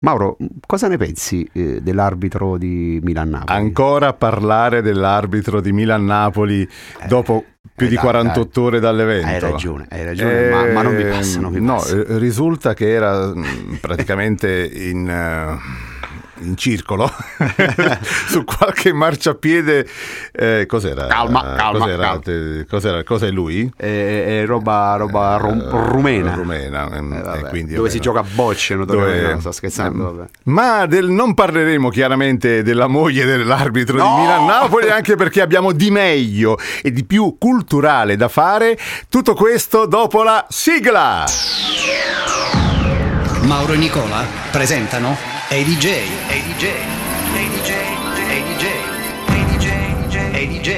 Mauro, 0.00 0.36
cosa 0.64 0.86
ne 0.86 0.96
pensi 0.96 1.48
eh, 1.52 1.80
dell'arbitro 1.80 2.56
di 2.56 3.00
Milan-Napoli? 3.02 3.58
Ancora 3.58 4.12
parlare 4.12 4.80
dell'arbitro 4.80 5.60
di 5.60 5.72
Milan-Napoli 5.72 6.62
eh, 6.62 7.06
dopo 7.08 7.44
più 7.74 7.86
eh, 7.86 7.90
di 7.90 7.96
48 7.96 8.48
dai. 8.52 8.64
ore 8.64 8.80
dall'evento. 8.80 9.26
Hai 9.26 9.40
ragione, 9.40 9.86
hai 9.90 10.04
ragione, 10.04 10.46
eh, 10.46 10.50
ma, 10.50 10.66
ma, 10.66 10.82
non 10.82 10.94
mi 10.94 11.04
passa. 11.04 11.40
Non 11.40 11.52
mi 11.52 11.60
no, 11.60 11.74
passa. 11.74 11.96
Eh, 11.96 12.18
risulta 12.18 12.74
che 12.74 12.88
era 12.92 13.26
mm, 13.34 13.74
praticamente 13.80 14.70
in... 14.72 15.08
Uh, 15.08 15.87
in 16.40 16.56
circolo 16.56 17.10
su 18.28 18.44
qualche 18.44 18.92
marciapiede. 18.92 19.86
Eh, 20.32 20.64
cos'era? 20.66 21.06
Calma, 21.06 21.54
calma. 21.56 21.78
Cos'era? 21.78 22.02
calma. 22.02 22.20
Te, 22.20 22.66
cos'era? 22.68 23.02
Cos'è 23.04 23.30
lui? 23.30 23.70
È, 23.76 24.40
è 24.40 24.46
roba, 24.46 24.96
roba 24.96 25.36
rum, 25.36 25.68
rumena. 25.68 26.34
rumena 26.34 26.88
ehm, 26.90 27.12
eh, 27.12 27.48
quindi, 27.48 27.74
dove 27.74 27.90
si 27.90 28.00
gioca 28.00 28.20
a 28.20 28.24
bocce, 28.24 28.76
dove... 28.76 29.32
no, 29.32 29.40
sto 29.40 29.52
scherzando. 29.52 30.14
Vabbè. 30.14 30.28
Ma 30.44 30.86
del, 30.86 31.08
non 31.08 31.34
parleremo 31.34 31.88
chiaramente 31.90 32.62
della 32.62 32.86
moglie 32.86 33.24
dell'arbitro 33.24 33.98
no! 33.98 34.14
di 34.14 34.20
Milan-Napoli, 34.22 34.90
anche 34.90 35.16
perché 35.16 35.40
abbiamo 35.40 35.72
di 35.72 35.90
meglio 35.90 36.56
e 36.82 36.90
di 36.90 37.04
più 37.04 37.36
culturale 37.38 38.16
da 38.16 38.28
fare. 38.28 38.78
Tutto 39.08 39.34
questo 39.34 39.86
dopo 39.86 40.22
la 40.22 40.46
sigla. 40.48 41.24
Mauro 43.42 43.72
e 43.72 43.76
Nicola 43.76 44.24
presentano 44.50 45.37
ADJ, 45.50 45.86
ADJ, 46.28 46.64
ADJ, 47.32 47.72
ADJ, 48.28 48.66
ADJ, 49.32 50.16
ADJ. 50.34 50.70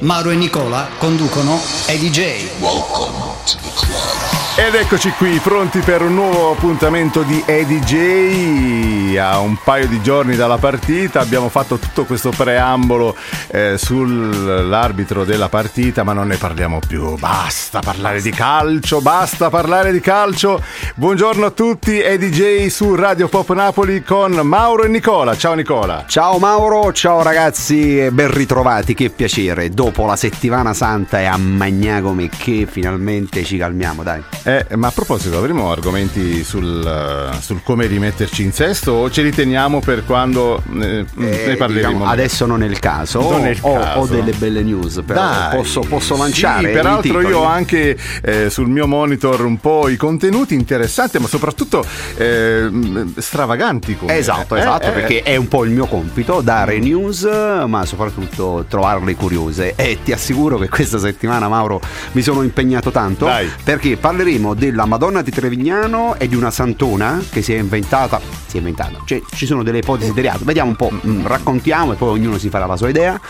Mauro 0.00 0.32
e 0.32 0.34
Nicola 0.34 0.88
conducono 0.98 1.60
ADJ. 1.86 2.60
Welcome 2.60 3.14
to 3.46 3.56
the 3.58 3.70
club. 3.76 4.37
Ed 4.60 4.74
eccoci 4.74 5.10
qui 5.10 5.38
pronti 5.38 5.78
per 5.78 6.02
un 6.02 6.14
nuovo 6.14 6.50
appuntamento 6.50 7.22
di 7.22 7.40
EDJ 7.46 9.16
a 9.16 9.38
un 9.38 9.56
paio 9.62 9.86
di 9.86 10.02
giorni 10.02 10.34
dalla 10.34 10.58
partita. 10.58 11.20
Abbiamo 11.20 11.48
fatto 11.48 11.78
tutto 11.78 12.04
questo 12.04 12.30
preambolo 12.36 13.14
eh, 13.52 13.78
sull'arbitro 13.78 15.22
della 15.24 15.48
partita, 15.48 16.02
ma 16.02 16.12
non 16.12 16.26
ne 16.26 16.38
parliamo 16.38 16.80
più. 16.84 17.16
Basta 17.16 17.78
parlare 17.78 18.20
di 18.20 18.32
calcio, 18.32 19.00
basta 19.00 19.48
parlare 19.48 19.92
di 19.92 20.00
calcio. 20.00 20.60
Buongiorno 20.96 21.46
a 21.46 21.50
tutti, 21.52 22.00
EDJ 22.00 22.66
su 22.66 22.96
Radio 22.96 23.28
Pop 23.28 23.52
Napoli 23.52 24.02
con 24.02 24.32
Mauro 24.32 24.82
e 24.82 24.88
Nicola. 24.88 25.36
Ciao 25.36 25.54
Nicola. 25.54 26.04
Ciao 26.08 26.38
Mauro, 26.38 26.92
ciao 26.92 27.22
ragazzi, 27.22 28.08
ben 28.10 28.30
ritrovati, 28.32 28.94
che 28.94 29.08
piacere. 29.10 29.70
Dopo 29.70 30.04
la 30.04 30.16
settimana 30.16 30.74
santa 30.74 31.20
e 31.20 31.26
a 31.26 31.36
Magnagome 31.36 32.28
che 32.28 32.66
finalmente 32.68 33.44
ci 33.44 33.56
calmiamo, 33.56 34.02
dai. 34.02 34.22
Eh, 34.48 34.76
ma 34.76 34.86
a 34.86 34.90
proposito, 34.90 35.36
avremo 35.36 35.70
argomenti 35.70 36.42
sul, 36.42 36.64
uh, 36.64 37.38
sul, 37.38 37.60
come 37.62 37.84
rimetterci 37.84 38.42
in 38.42 38.52
sesto 38.54 38.92
o 38.92 39.10
ce 39.10 39.20
li 39.20 39.30
teniamo 39.30 39.80
per 39.80 40.06
quando 40.06 40.62
ne, 40.68 41.00
eh, 41.00 41.44
ne 41.48 41.56
parleremo? 41.56 41.92
Diciamo, 41.92 42.06
adesso 42.06 42.46
non 42.46 42.62
è 42.62 42.66
il 42.66 42.78
caso. 42.78 43.20
Non 43.20 43.44
è 43.44 43.50
il 43.50 43.58
ho, 43.60 43.74
caso. 43.74 43.98
ho 43.98 44.06
delle 44.06 44.32
belle 44.32 44.62
news, 44.62 45.02
però 45.04 45.20
Dai, 45.20 45.54
posso, 45.54 45.80
posso 45.80 46.16
lanciare. 46.16 46.68
Sì, 46.68 46.72
peraltro 46.72 47.20
io 47.20 47.40
ho 47.40 47.44
anche 47.44 47.94
eh, 48.22 48.48
sul 48.48 48.68
mio 48.70 48.86
monitor 48.86 49.44
un 49.44 49.58
po' 49.58 49.90
i 49.90 49.96
contenuti 49.96 50.54
interessanti, 50.54 51.18
ma 51.18 51.26
soprattutto 51.26 51.84
eh, 52.16 52.70
stravaganti. 53.18 53.98
Come, 53.98 54.16
esatto, 54.16 54.56
eh, 54.56 54.60
esatto, 54.60 54.90
perché 54.92 55.20
è 55.24 55.36
un 55.36 55.48
po' 55.48 55.64
il 55.64 55.72
mio 55.72 55.84
compito 55.84 56.40
dare 56.40 56.78
news, 56.78 57.22
ma 57.66 57.84
soprattutto 57.84 58.64
trovarle 58.66 59.14
curiose. 59.14 59.74
E 59.76 59.98
ti 60.02 60.12
assicuro 60.12 60.56
che 60.56 60.70
questa 60.70 60.96
settimana, 60.96 61.48
Mauro, 61.48 61.82
mi 62.12 62.22
sono 62.22 62.42
impegnato 62.42 62.90
tanto 62.90 63.26
Dai. 63.26 63.50
perché 63.62 63.98
parleremo 63.98 64.36
parleremo 64.38 64.54
della 64.54 64.86
Madonna 64.86 65.22
di 65.22 65.30
Trevignano 65.30 66.14
e 66.16 66.28
di 66.28 66.36
una 66.36 66.50
santona 66.50 67.22
che 67.30 67.42
si 67.42 67.52
è 67.52 67.58
inventata, 67.58 68.20
si 68.46 68.56
è 68.56 68.58
inventata, 68.58 69.00
cioè 69.04 69.20
ci 69.34 69.44
sono 69.44 69.62
delle 69.62 69.78
ipotesi 69.78 70.12
di 70.12 70.20
reato, 70.20 70.44
vediamo 70.44 70.70
un 70.70 70.76
po', 70.76 70.90
mh, 70.90 71.10
mm, 71.10 71.26
raccontiamo 71.26 71.92
e 71.92 71.96
poi 71.96 72.10
ognuno 72.10 72.38
si 72.38 72.48
farà 72.48 72.66
la 72.66 72.76
sua 72.76 72.88
idea. 72.88 73.20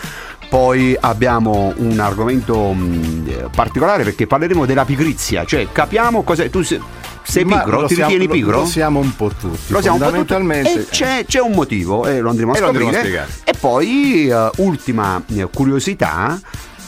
Poi 0.49 0.97
abbiamo 0.99 1.73
un 1.77 1.99
argomento 1.99 2.73
mh, 2.73 2.81
mm, 2.81 3.27
particolare 3.55 4.03
perché 4.03 4.25
parleremo 4.25 4.65
della 4.65 4.85
pigrizia, 4.85 5.45
cioè 5.45 5.67
capiamo 5.71 6.23
cosa 6.23 6.47
tu 6.49 6.63
sei, 6.63 6.81
sei 7.21 7.45
pigro? 7.45 7.85
Ti 7.85 7.93
siamo, 7.93 8.09
ritieni 8.09 8.31
pigro? 8.31 8.51
Lo, 8.51 8.59
lo 8.61 8.65
siamo 8.65 8.99
un 8.99 9.15
po' 9.15 9.29
tutti. 9.29 9.71
Lo 9.71 9.81
siamo 9.81 9.97
fondamentalmente. 9.97 10.69
Un 10.69 10.75
po 10.75 10.81
tutti. 10.81 10.95
C'è, 10.95 11.25
c'è, 11.27 11.39
un 11.39 11.51
motivo 11.51 12.07
e 12.07 12.19
lo 12.19 12.29
andremo 12.29 12.53
a, 12.53 12.55
e 12.55 12.57
scoprire. 12.57 12.83
Andremo 12.83 12.97
a 12.97 13.01
spiegare. 13.01 13.31
E 13.43 13.53
poi, 13.59 14.29
uh, 14.31 14.63
ultima 14.63 15.23
curiosità, 15.53 16.39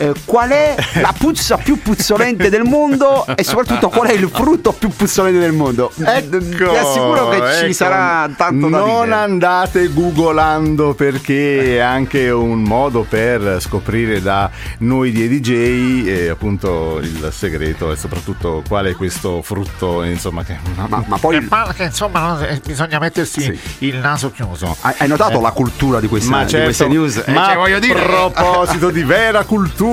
eh, 0.01 0.13
qual 0.25 0.49
è 0.49 0.75
la 0.95 1.13
puzza 1.15 1.57
più 1.57 1.79
puzzolente 1.79 2.49
del 2.49 2.63
mondo 2.63 3.23
e 3.35 3.43
soprattutto 3.43 3.89
qual 3.89 4.07
è 4.07 4.13
il 4.13 4.29
frutto 4.33 4.71
più 4.71 4.89
puzzolente 4.89 5.39
del 5.39 5.51
mondo. 5.51 5.91
Ecco, 6.03 6.39
Ti 6.39 6.63
assicuro 6.75 7.29
che 7.29 7.37
ecco, 7.37 7.67
ci 7.67 7.73
sarà 7.73 8.27
tanto 8.35 8.67
da 8.67 8.81
dire. 8.81 8.91
Non 8.91 9.11
andate 9.11 9.87
googolando 9.89 10.95
perché 10.95 11.75
è 11.75 11.79
anche 11.79 12.31
un 12.31 12.63
modo 12.63 13.05
per 13.07 13.61
scoprire 13.61 14.21
da 14.21 14.49
noi 14.79 15.11
di 15.11 15.23
EDJ 15.23 16.07
eh, 16.07 16.29
appunto 16.29 16.97
il 16.99 17.29
segreto 17.31 17.91
e 17.91 17.95
soprattutto 17.95 18.63
qual 18.67 18.85
è 18.85 18.95
questo 18.95 19.43
frutto 19.43 20.01
insomma 20.03 20.43
che... 20.43 20.57
Ma, 20.75 21.03
ma 21.05 21.17
poi... 21.19 21.47
che 21.75 21.83
insomma 21.83 22.47
eh, 22.47 22.59
bisogna 22.65 22.97
mettersi 22.97 23.41
sì. 23.41 23.85
il 23.85 23.97
naso 23.97 24.31
chiuso. 24.31 24.75
Hai, 24.81 25.07
notato 25.07 25.37
eh. 25.37 25.41
la 25.41 25.51
cultura 25.51 25.99
di, 25.99 26.07
questa, 26.07 26.31
ma 26.31 26.39
certo, 26.39 26.57
di 26.57 26.63
queste 26.63 26.87
news? 26.87 27.23
Ma 27.27 27.45
cioè, 27.45 27.55
voglio 27.55 27.79
dire... 27.79 27.99
a 27.99 28.05
proposito 28.05 28.89
di 28.89 29.03
vera 29.03 29.43
cultura 29.43 29.89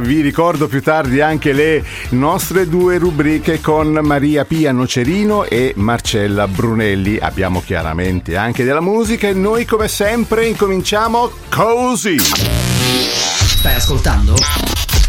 vi 0.00 0.20
ricordo 0.22 0.66
più 0.66 0.82
tardi 0.82 1.20
anche 1.20 1.52
le 1.52 1.84
nostre 2.10 2.68
due 2.68 2.98
rubriche 2.98 3.60
con 3.60 4.00
Maria 4.02 4.44
Pia 4.44 4.72
Nocerino 4.72 5.44
e 5.44 5.72
Marcella 5.76 6.48
Brunelli. 6.48 7.16
Abbiamo 7.16 7.62
chiaramente 7.62 8.36
anche 8.36 8.64
della 8.64 8.80
musica 8.80 9.28
e 9.28 9.32
noi 9.32 9.64
come 9.66 9.86
sempre 9.86 10.46
incominciamo 10.46 11.30
così. 11.48 12.18
Stai 12.18 13.74
ascoltando? 13.74 14.34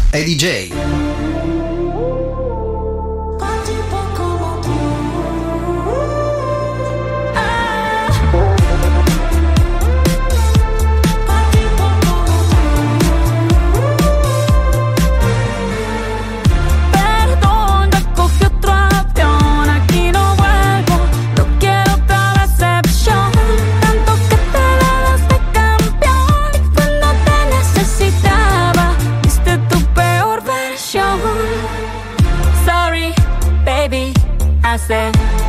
È 0.08 0.22
DJ. 0.22 1.31
I 34.72 34.78
said. 34.78 35.41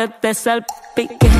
Que 0.00 0.08
te 0.08 0.34
salpique. 0.34 1.39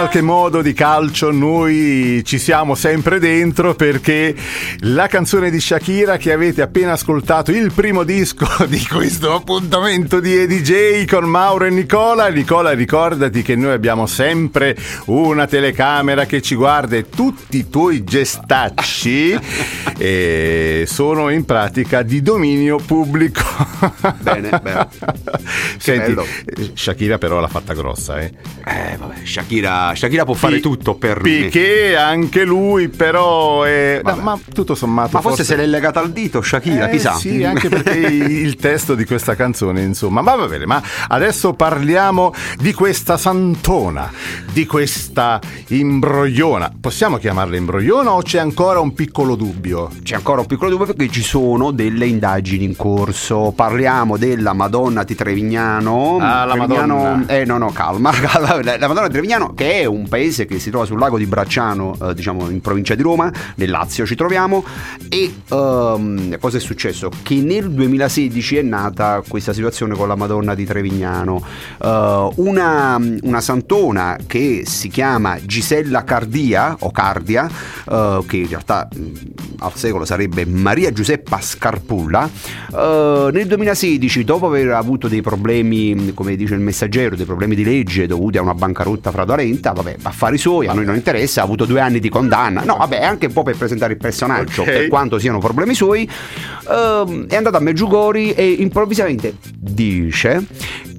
Qualche 0.00 0.22
modo 0.22 0.62
di 0.62 0.72
calcio 0.72 1.30
noi 1.30 2.22
ci 2.24 2.38
siamo 2.38 2.74
sempre 2.74 3.18
dentro 3.18 3.74
perché 3.74 4.34
la 4.78 5.08
canzone 5.08 5.50
di 5.50 5.60
Shakira 5.60 6.16
che 6.16 6.32
avete 6.32 6.62
appena 6.62 6.92
ascoltato, 6.92 7.50
il 7.50 7.70
primo 7.70 8.02
disco 8.02 8.46
di 8.66 8.82
questo 8.86 9.34
appuntamento 9.34 10.18
di 10.18 10.34
EDJ 10.34 11.04
con 11.04 11.24
Mauro 11.24 11.66
e 11.66 11.70
Nicola. 11.70 12.28
Nicola, 12.28 12.70
ricordati 12.70 13.42
che 13.42 13.56
noi 13.56 13.72
abbiamo 13.72 14.06
sempre 14.06 14.74
una 15.06 15.46
telecamera 15.46 16.24
che 16.24 16.40
ci 16.40 16.54
guarda 16.54 16.96
e 16.96 17.10
tutti 17.10 17.58
i 17.58 17.68
tuoi 17.68 18.02
gestacci 18.02 19.38
eh, 19.98 20.84
sono 20.86 21.28
in 21.28 21.44
pratica 21.44 22.00
di 22.00 22.22
dominio 22.22 22.78
pubblico. 22.78 23.42
Bene, 24.20 24.58
bene. 24.62 24.88
Senti, 25.76 26.12
eh, 26.46 26.70
Shakira 26.72 27.18
però 27.18 27.38
l'ha 27.38 27.48
fatta 27.48 27.74
grossa, 27.74 28.18
eh. 28.18 28.32
Eh, 28.64 28.96
vabbè, 28.96 29.24
Shakira, 29.24 29.89
Shakira 29.94 30.24
può 30.24 30.34
fare 30.34 30.56
Pi- 30.56 30.60
tutto 30.62 30.94
per 30.94 31.22
me. 31.22 31.30
Piqué 31.44 31.96
anche 31.96 32.44
lui 32.44 32.88
però 32.88 33.62
è... 33.64 34.00
no, 34.04 34.16
ma 34.16 34.38
tutto 34.52 34.74
sommato 34.74 35.10
Ma 35.12 35.20
forse 35.20 35.44
se 35.44 35.56
l'è 35.56 35.66
legata 35.66 36.00
al 36.00 36.10
dito 36.10 36.40
Shakira, 36.42 36.88
Eh, 36.88 36.92
chissà. 36.92 37.14
Sì, 37.14 37.44
anche 37.44 37.68
perché 37.68 37.98
il 37.98 38.56
testo 38.56 38.94
di 38.94 39.04
questa 39.04 39.34
canzone, 39.34 39.82
insomma. 39.82 40.20
Ma 40.22 40.34
va 40.34 40.46
bene, 40.46 40.66
ma 40.66 40.82
adesso 41.08 41.52
parliamo 41.54 42.32
di 42.58 42.72
questa 42.72 43.16
santona, 43.16 44.10
di 44.52 44.66
questa 44.66 45.40
imbrogliona. 45.68 46.72
Possiamo 46.80 47.16
chiamarla 47.18 47.56
imbrogliona 47.56 48.12
o 48.12 48.22
c'è 48.22 48.38
ancora 48.38 48.80
un 48.80 48.92
piccolo 48.94 49.34
dubbio? 49.34 49.90
C'è 50.02 50.14
ancora 50.14 50.40
un 50.40 50.46
piccolo 50.46 50.70
dubbio 50.70 50.86
perché 50.86 51.08
ci 51.10 51.22
sono 51.22 51.70
delle 51.72 52.06
indagini 52.06 52.64
in 52.64 52.76
corso. 52.76 53.52
Parliamo 53.54 54.16
della 54.16 54.52
Madonna 54.52 55.02
di 55.04 55.14
Trevignano. 55.14 56.18
Ah, 56.20 56.44
la 56.44 56.54
Trevignano- 56.54 56.94
Madonna. 56.96 57.24
Eh, 57.26 57.44
no, 57.44 57.58
no, 57.58 57.70
calma, 57.72 58.10
calma. 58.20 58.60
La 58.62 58.88
Madonna 58.88 59.06
di 59.06 59.12
Trevignano, 59.12 59.52
che 59.54 59.79
è 59.79 59.79
un 59.84 60.08
paese 60.08 60.46
che 60.46 60.58
si 60.58 60.70
trova 60.70 60.84
sul 60.84 60.98
lago 60.98 61.18
di 61.18 61.26
Bracciano, 61.26 61.96
eh, 62.02 62.14
diciamo 62.14 62.48
in 62.50 62.60
provincia 62.60 62.94
di 62.94 63.02
Roma, 63.02 63.32
nel 63.56 63.70
Lazio 63.70 64.06
ci 64.06 64.14
troviamo. 64.14 64.64
E 65.08 65.32
ehm, 65.48 66.38
cosa 66.38 66.56
è 66.56 66.60
successo? 66.60 67.10
Che 67.22 67.34
nel 67.36 67.70
2016 67.70 68.56
è 68.56 68.62
nata 68.62 69.22
questa 69.26 69.52
situazione 69.52 69.94
con 69.94 70.08
la 70.08 70.16
Madonna 70.16 70.54
di 70.54 70.64
Trevignano. 70.64 71.42
Eh, 71.82 72.28
una, 72.36 73.00
una 73.22 73.40
santona 73.40 74.18
che 74.26 74.62
si 74.64 74.88
chiama 74.88 75.38
Gisella 75.42 76.04
Cardia 76.04 76.76
o 76.80 76.90
Cardia, 76.90 77.48
eh, 77.88 78.22
che 78.26 78.36
in 78.36 78.48
realtà 78.48 78.88
mh, 78.92 79.02
al 79.58 79.74
secolo 79.74 80.04
sarebbe 80.04 80.44
Maria 80.46 80.92
Giuseppa 80.92 81.40
Scarpulla, 81.40 82.28
eh, 82.72 83.30
nel 83.32 83.46
2016, 83.46 84.24
dopo 84.24 84.46
aver 84.46 84.70
avuto 84.70 85.08
dei 85.08 85.22
problemi, 85.22 86.12
come 86.14 86.36
dice 86.36 86.54
il 86.54 86.60
messaggero, 86.60 87.16
dei 87.16 87.26
problemi 87.26 87.54
di 87.54 87.64
legge 87.64 88.06
dovuti 88.06 88.38
a 88.38 88.42
una 88.42 88.54
bancarotta 88.54 89.10
fraudolenta, 89.10 89.69
vabbè, 89.72 89.96
affari 90.02 90.38
suoi, 90.38 90.66
a 90.66 90.72
noi 90.72 90.84
non 90.84 90.94
interessa, 90.94 91.40
ha 91.40 91.44
avuto 91.44 91.64
due 91.64 91.80
anni 91.80 92.00
di 92.00 92.08
condanna. 92.08 92.62
No, 92.64 92.76
vabbè, 92.76 93.02
anche 93.02 93.26
un 93.26 93.32
po' 93.32 93.42
per 93.42 93.56
presentare 93.56 93.92
il 93.92 93.98
personaggio, 93.98 94.62
Ok. 94.62 94.70
per 94.70 94.88
quanto 94.88 95.18
siano 95.18 95.38
problemi 95.38 95.74
suoi, 95.74 96.08
ehm, 96.70 97.26
è 97.28 97.36
andato 97.36 97.56
a 97.56 97.60
Meggiugori 97.60 98.32
e 98.32 98.48
improvvisamente 98.50 99.34
dice 99.58 100.46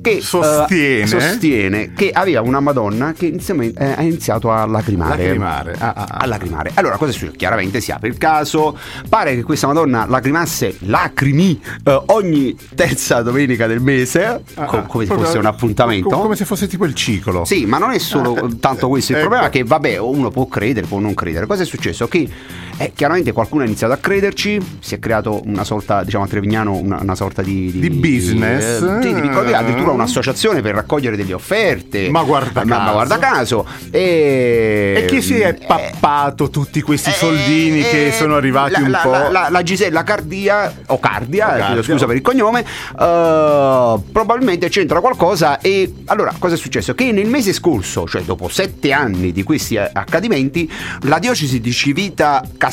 che 0.01 0.19
Sostiene. 0.21 1.05
sostiene 1.07 1.93
che 1.93 2.09
aveva 2.11 2.41
una 2.41 2.59
Madonna 2.59 3.13
che 3.13 3.27
insieme- 3.27 3.71
eh, 3.77 3.93
ha 3.95 4.01
iniziato 4.01 4.51
a 4.51 4.65
lacrimare. 4.65 5.23
Lacrimare. 5.23 5.75
Ah, 5.77 5.93
ah, 5.95 6.05
ah. 6.09 6.17
A 6.21 6.25
lacrimare. 6.25 6.71
Allora, 6.75 6.97
cosa 6.97 7.11
è 7.11 7.13
successo? 7.13 7.35
Chiaramente 7.37 7.79
si 7.81 7.91
apre 7.91 8.07
il 8.09 8.17
caso. 8.17 8.77
Pare 9.07 9.35
che 9.35 9.43
questa 9.43 9.67
Madonna 9.67 10.05
lacrimasse, 10.07 10.77
lacrimi 10.79 11.61
eh, 11.83 12.01
ogni 12.07 12.55
terza 12.75 13.21
domenica 13.21 13.67
del 13.67 13.79
mese, 13.79 14.25
Ah, 14.55 14.65
co- 14.65 14.77
ah. 14.77 14.81
come 14.83 15.05
se 15.05 15.13
fosse 15.13 15.37
un 15.37 15.45
appuntamento. 15.45 16.09
co- 16.09 16.21
Come 16.21 16.35
se 16.35 16.45
fosse 16.45 16.67
tipo 16.67 16.85
il 16.85 16.93
ciclo. 16.95 17.45
Sì, 17.45 17.65
ma 17.65 17.77
non 17.77 17.91
è 17.91 17.97
solo 17.99 18.49
tanto 18.59 18.87
questo 18.87 19.11
il 19.11 19.17
ecco. 19.19 19.27
problema, 19.27 19.49
che 19.51 19.63
vabbè, 19.63 19.97
uno 19.97 20.29
può 20.31 20.47
credere, 20.47 20.87
può 20.87 20.99
non 20.99 21.13
credere. 21.13 21.45
Cosa 21.45 21.63
è 21.63 21.65
successo? 21.65 22.07
Che 22.07 22.27
eh, 22.83 22.91
chiaramente 22.95 23.31
qualcuno 23.31 23.63
ha 23.63 23.65
iniziato 23.65 23.93
a 23.93 23.97
crederci, 23.97 24.59
si 24.79 24.95
è 24.95 24.99
creato 24.99 25.41
una 25.45 25.63
sorta, 25.63 26.03
diciamo 26.03 26.23
a 26.23 26.27
Trevignano, 26.27 26.73
una, 26.75 26.99
una 27.01 27.15
sorta 27.15 27.41
di, 27.41 27.71
Di 27.73 27.89
business. 27.89 28.81
eh, 28.81 29.01
sì, 29.01 29.13
di 29.13 29.21
piccolo- 29.21 29.55
addirittura 29.55 29.91
un'associazione 29.91 30.61
per 30.61 30.75
raccogliere 30.75 31.15
delle 31.15 31.33
offerte. 31.33 32.09
Ma 32.09 32.23
guarda 32.23 32.63
ma, 32.65 32.75
caso. 32.75 32.85
ma 32.85 32.91
guarda 32.91 33.17
caso. 33.19 33.67
E, 33.91 34.93
E 34.97 35.05
chi 35.07 35.21
si 35.21 35.39
è 35.39 35.47
eh, 35.49 35.65
pappato 35.65 36.49
tutti 36.49 36.81
questi 36.81 37.09
eh, 37.09 37.13
soldini 37.13 37.81
che 37.81 38.07
eh, 38.07 38.11
sono 38.11 38.35
arrivati 38.35 38.71
la, 38.73 38.79
un 38.79 38.89
la- 38.91 38.99
po'? 38.99 39.09
La, 39.11 39.29
la- 39.29 39.47
la 39.49 39.63
Gisella 39.63 40.03
Cardia, 40.03 40.73
o 40.87 40.99
Cardia, 40.99 41.47
Cardia. 41.47 41.65
chiedo 41.67 41.83
scusa 41.83 42.05
per 42.05 42.15
il 42.15 42.21
cognome, 42.21 42.61
eh, 42.61 43.99
probabilmente 44.11 44.69
c'entra 44.69 44.99
qualcosa. 44.99 45.59
E 45.59 45.93
allora, 46.05 46.33
cosa 46.37 46.55
è 46.55 46.57
successo? 46.57 46.93
Che 46.95 47.11
nel 47.11 47.27
mese 47.27 47.53
scorso, 47.53 48.07
cioè 48.07 48.21
dopo 48.23 48.47
sette 48.49 48.91
anni 48.91 49.31
di 49.31 49.43
questi 49.43 49.75
eh, 49.75 49.89
accadimenti, 49.91 50.69
la 51.03 51.19
diocesi 51.19 51.59
di 51.59 51.71
Civita 51.71 52.43
Castellana, 52.57 52.69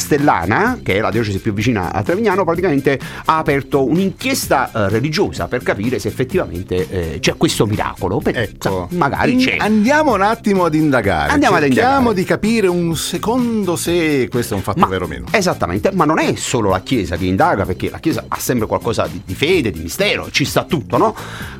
che 0.82 0.96
è 0.96 1.00
la 1.00 1.10
diocesi 1.10 1.38
più 1.38 1.52
vicina 1.52 1.92
a 1.92 2.02
Trevignano, 2.02 2.44
praticamente 2.44 2.98
ha 3.26 3.38
aperto 3.38 3.84
un'inchiesta 3.86 4.70
eh, 4.72 4.88
religiosa 4.88 5.46
per 5.48 5.62
capire 5.62 5.98
se 5.98 6.08
effettivamente 6.08 6.88
eh, 7.14 7.18
c'è 7.20 7.36
questo 7.36 7.66
miracolo. 7.66 8.18
Per- 8.18 8.36
Ecco. 8.38 8.86
sa- 8.90 8.96
magari 8.96 9.32
In- 9.32 9.38
c'è. 9.40 9.56
Andiamo 9.58 10.14
un 10.14 10.22
attimo 10.22 10.64
ad 10.64 10.74
indagare. 10.74 11.32
Andiamo 11.32 11.56
ad 11.56 11.62
Cerchiamo 11.62 11.90
indagare. 12.10 12.14
di 12.14 12.24
capire 12.24 12.66
un 12.68 12.96
secondo 12.96 13.76
se 13.76 14.28
questo 14.30 14.54
è 14.54 14.56
un 14.56 14.62
fatto 14.62 14.80
Ma- 14.80 14.86
vero 14.86 15.04
o 15.04 15.08
meno. 15.08 15.26
Esattamente, 15.30 15.90
ma 15.92 16.04
non 16.04 16.18
è 16.18 16.34
solo 16.36 16.70
la 16.70 16.80
Chiesa 16.80 17.16
che 17.16 17.26
indaga, 17.26 17.64
perché 17.64 17.90
la 17.90 17.98
Chiesa 17.98 18.24
ha 18.28 18.38
sempre 18.38 18.66
qualcosa 18.66 19.06
di, 19.06 19.20
di 19.24 19.34
fede, 19.34 19.70
di 19.70 19.80
mistero, 19.80 20.30
ci 20.30 20.44
sta 20.44 20.64
tutto, 20.64 20.96
no? 20.96 21.14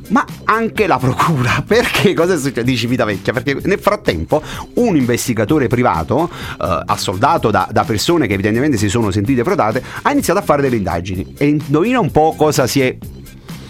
Ma 0.09 0.25
anche 0.45 0.87
la 0.87 0.97
Procura, 0.97 1.63
perché 1.67 2.13
cosa 2.13 2.33
è 2.33 2.37
successo 2.37 2.63
di 2.63 2.75
Civitavecchia? 2.77 3.33
Perché 3.33 3.57
nel 3.63 3.79
frattempo 3.79 4.41
un 4.75 4.95
investigatore 4.95 5.67
privato, 5.67 6.29
eh, 6.61 6.81
assoldato 6.85 7.51
da, 7.51 7.67
da 7.71 7.83
persone 7.83 8.27
che 8.29 8.33
evidentemente 8.35 8.77
si 8.77 8.87
sono 8.89 9.09
sentite 9.11 9.43
frodate, 9.43 9.83
ha 10.03 10.11
iniziato 10.11 10.39
a 10.39 10.43
fare 10.43 10.61
delle 10.61 10.75
indagini. 10.75 11.33
E 11.37 11.47
indovina 11.47 11.99
un 11.99 12.11
po' 12.11 12.35
cosa 12.37 12.67
si 12.67 12.79
è 12.81 12.95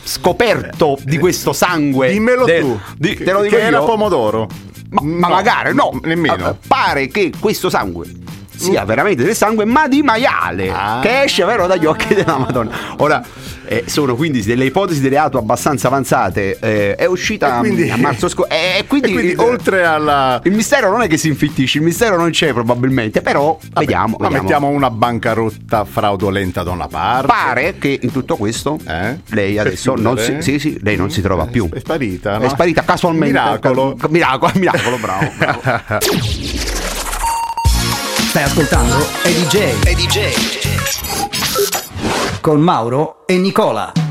scoperto 0.04 0.98
di 1.04 1.18
questo 1.18 1.54
sangue. 1.54 2.12
Dimmelo 2.12 2.46
del- 2.46 2.62
tu. 2.62 2.80
di- 2.98 3.16
che, 3.16 3.24
te 3.24 3.32
lo 3.32 3.42
dico 3.42 3.56
che 3.56 3.62
era 3.62 3.80
io? 3.80 3.86
pomodoro. 3.86 4.48
Ma, 4.89 5.01
ma 5.04 5.28
magari 5.30 5.74
no, 5.74 5.98
nemmeno. 6.04 6.50
Eh, 6.50 6.56
Pare 6.68 7.08
che 7.08 7.32
questo 7.39 7.70
sangue 7.70 8.06
sia 8.60 8.84
veramente 8.86 9.24
del 9.24 9.36
sangue, 9.36 9.66
ma 9.66 9.88
di 9.88 10.01
maiale 10.01 10.70
Ah. 10.72 11.00
che 11.01 11.24
esce 11.24 11.44
vero 11.46 11.66
dagli 11.68 11.86
occhi 11.86 12.13
della 12.13 12.38
Madonna. 12.38 12.72
Ora 12.98 13.24
eh, 13.72 13.84
sono 13.86 14.16
quindi 14.16 14.42
delle 14.44 14.66
ipotesi 14.66 15.00
di 15.00 15.08
reato 15.10 15.38
abbastanza 15.38 15.88
avanzate. 15.88 16.58
eh, 16.60 16.96
è 16.96 17.06
uscita 17.06 17.58
quindi- 17.60 17.89
a 17.89 17.98
marzo 17.98 18.28
scorso. 18.28 18.51
E 18.51 18.84
quindi, 18.88 19.12
quindi 19.13 19.32
eh, 19.34 19.38
oltre 19.42 19.86
alla... 19.86 20.39
il 20.44 20.54
mistero 20.54 20.89
non 20.89 21.01
è 21.01 21.08
che 21.08 21.18
si 21.18 21.28
infittisce, 21.28 21.78
il 21.78 21.84
mistero 21.84 22.18
non 22.18 22.32
c'è 22.32 22.51
probabilmente, 22.51 23.22
però 23.22 23.58
Vabbè, 23.62 23.80
vediamo. 23.80 24.16
Ma 24.20 24.25
vediamo. 24.28 24.44
mettiamo 24.44 24.68
una 24.70 24.89
bancarotta 24.89 25.86
fraudolenta 25.86 26.63
da 26.63 26.72
una 26.72 26.88
parte. 26.88 27.28
Pare 27.28 27.75
che 27.78 28.00
in 28.01 28.12
tutto 28.12 28.36
questo 28.38 28.78
Eh? 28.88 29.20
lei 29.30 29.58
adesso 29.60 29.94
non 29.96 30.18
si, 30.18 30.38
sì, 30.39 30.58
sì, 30.60 30.80
lei 30.82 30.96
non 30.98 31.12
si 31.12 31.22
trova 31.22 31.46
più. 31.46 31.70
È 31.72 31.80
sparita, 31.80 32.38
no? 32.39 32.46
È 32.46 32.50
sparita 32.50 32.84
casualmente. 32.84 33.28
Miracolo. 33.39 33.96
Miracolo, 34.10 34.51
miracolo, 34.58 34.98
bravo. 34.98 35.32
bravo. 35.38 35.62
Stai 38.39 38.48
ascoltando 38.48 39.05
Eddie 39.24 39.48
J. 39.48 39.86
Eddie 39.86 40.08
J. 40.08 40.31
Con 42.39 42.62
Mauro 42.62 43.24
e 43.25 43.38
Nicola. 43.38 44.09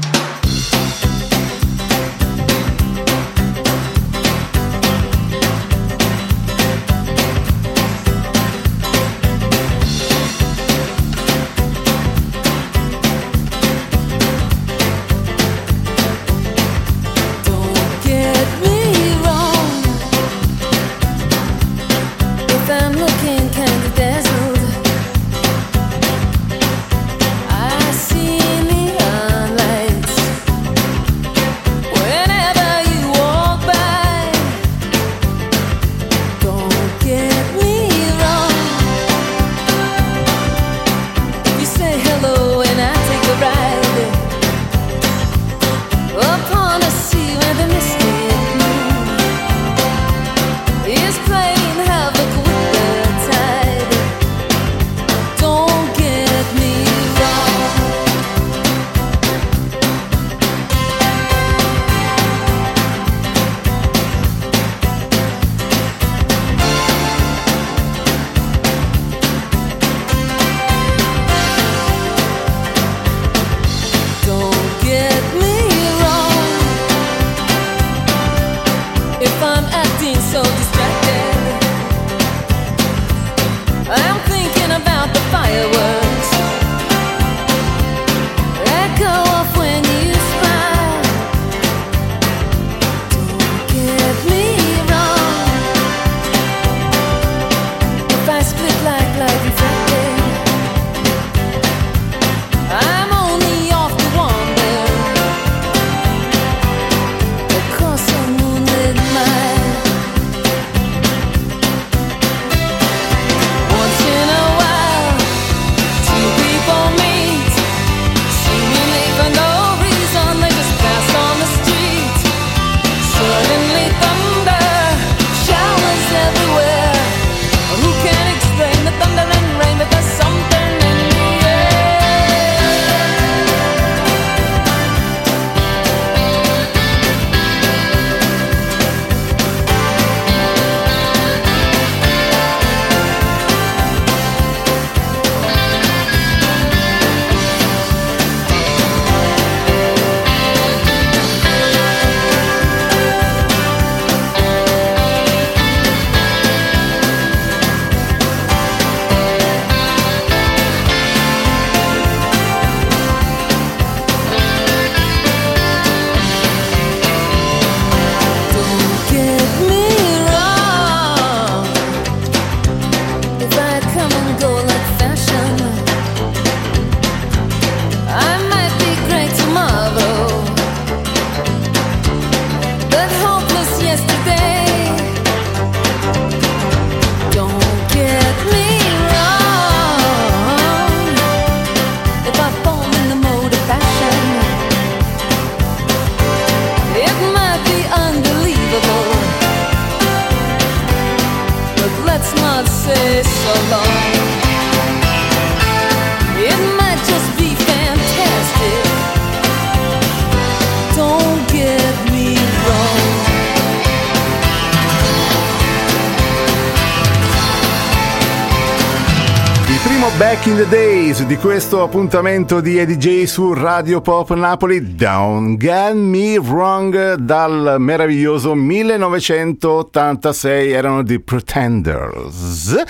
Di 221.29 221.37
questo 221.37 221.83
appuntamento 221.83 222.63
di 222.63 222.79
EDJ 222.79 223.25
su 223.25 223.53
Radio 223.53 224.01
Pop 224.01 224.33
Napoli, 224.33 224.95
Don't 224.95 225.59
Get 225.59 225.93
Me 225.93 226.39
Wrong, 226.39 227.17
dal 227.17 227.77
meraviglioso 227.79 228.55
1986 228.55 230.73
erano 230.73 231.03
The 231.03 231.21
Pretenders. 231.21 232.83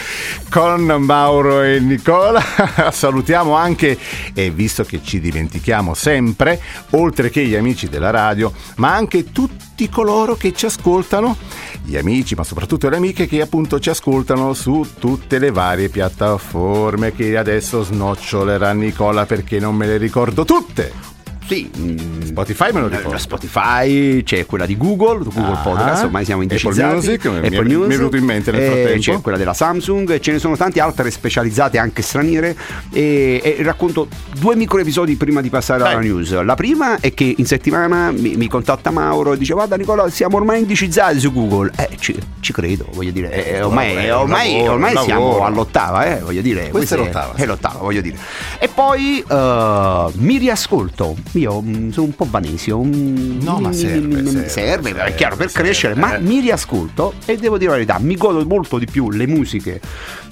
Con 0.49 0.85
Mauro 0.85 1.63
e 1.63 1.81
Nicola 1.81 2.41
salutiamo 2.93 3.57
anche, 3.57 3.99
e 4.33 4.51
visto 4.51 4.85
che 4.85 5.01
ci 5.03 5.19
dimentichiamo 5.19 5.93
sempre, 5.95 6.61
oltre 6.91 7.31
che 7.31 7.45
gli 7.45 7.57
amici 7.57 7.89
della 7.89 8.11
radio, 8.11 8.53
ma 8.77 8.95
anche 8.95 9.33
tutti 9.33 9.68
coloro 9.87 10.35
che 10.35 10.53
ci 10.53 10.67
ascoltano, 10.67 11.37
gli 11.85 11.97
amici, 11.97 12.35
ma 12.35 12.43
soprattutto 12.43 12.89
le 12.89 12.97
amiche 12.97 13.29
che 13.29 13.41
appunto 13.41 13.79
ci 13.79 13.91
ascoltano 13.91 14.55
su 14.55 14.85
tutte 14.99 15.39
le 15.39 15.53
varie 15.53 15.89
piattaforme 15.89 17.13
che 17.13 17.37
adesso 17.37 17.85
snocciolerà 17.85 18.73
Nicola 18.73 19.27
perché 19.27 19.61
non 19.61 19.77
me 19.77 19.87
le 19.87 19.99
ricordo 19.99 20.45
tutte. 20.45 21.18
Sì. 21.49 21.71
mm, 21.77 22.21
Spotify 22.27 22.73
me 22.73 22.81
lo 22.81 22.87
eh, 22.89 22.97
ricordo. 22.97 23.19
Spotify, 23.19 24.23
c'è 24.23 24.47
quella 24.47 24.67
di 24.67 24.77
Google, 24.77 25.25
Google 25.25 25.53
Ah, 25.55 25.57
Podcast, 25.63 26.05
ormai 26.05 26.25
siamo 26.25 26.43
Apple 26.43 26.57
indicizzati. 26.57 26.95
Music, 26.95 27.25
mi 27.27 27.35
è- 27.35 27.47
Apple 27.47 27.63
mi 27.65 27.73
è 27.73 27.77
Music, 27.77 27.97
venuto 27.97 28.17
in 28.17 28.25
mente 28.25 28.51
nel 28.53 28.61
eh, 28.61 28.67
frattempo. 28.67 29.01
C'è 29.01 29.21
quella 29.21 29.39
della 29.39 29.55
Samsung, 29.55 30.21
ce 30.21 30.33
ne 30.33 30.39
sono 30.39 30.57
tante 30.57 30.81
altre 30.81 31.11
specializzate 31.11 31.79
anche 31.79 32.03
straniere 32.03 32.57
e, 32.93 33.41
e 33.43 33.57
racconto 33.63 34.09
due 34.39 34.55
micro 34.57 34.79
episodi 34.79 35.17
prima 35.17 35.41
di 35.41 35.49
passare 35.49 35.83
alla 35.83 35.95
Dai. 35.95 36.07
news. 36.07 36.41
La 36.43 36.55
prima 36.55 37.01
è 37.01 37.13
che 37.15 37.35
in 37.37 37.47
settimana 37.47 38.11
mi, 38.13 38.37
mi 38.37 38.47
contatta 38.49 38.91
Mauro 38.91 39.33
e 39.33 39.39
dice 39.39 39.55
guarda 39.55 39.77
Nicola 39.77 40.09
siamo 40.11 40.37
ormai 40.37 40.61
indicizzati 40.61 41.19
su 41.19 41.33
Google. 41.33 41.73
Eh, 41.77 41.89
ci, 41.99 42.17
ci 42.41 42.53
credo, 42.53 42.87
voglio 42.93 43.11
dire, 43.11 43.31
eh, 43.33 43.63
ormai, 43.63 44.11
ormai, 44.11 44.69
ormai 44.69 44.95
un 44.95 45.03
siamo 45.03 45.45
all'ottava, 45.45 46.05
eh, 46.17 46.21
voglio 46.21 46.41
dire. 46.43 46.69
Questa 46.69 46.95
è 46.95 46.99
è- 46.99 47.03
l'ottava, 47.03 47.35
È 47.35 47.47
l'ottava, 47.47 47.79
voglio 47.81 48.01
dire. 48.01 48.17
E 48.59 48.68
poi 48.83 49.25
eh, 49.29 50.07
mi 50.19 50.39
riascolto. 50.39 51.17
Io 51.33 51.61
mm, 51.61 51.91
sono 51.91 52.07
un 52.07 52.15
po' 52.15 52.29
vanesio. 52.31 52.81
mm, 52.81 53.41
No, 53.43 53.59
ma 53.59 53.71
mi- 53.71 53.75
serve, 53.75 54.25
serve, 54.25 54.49
serve, 54.49 55.05
è 55.05 55.15
chiaro, 55.17 55.35
per 55.35 55.51
serve, 55.51 55.65
crescere, 55.67 55.95
ma 55.97 56.15
eh. 56.15 56.21
mi 56.21 56.39
riascolto 56.39 57.15
e 57.25 57.37
devo 57.37 57.59
dire 57.59 57.71
la 57.71 57.77
verità, 57.77 57.99
mi 57.99 58.15
godo 58.15 58.45
molto 58.47 58.79
di 58.79 58.87
più 58.87 59.11
le 59.11 59.27
musiche, 59.27 59.81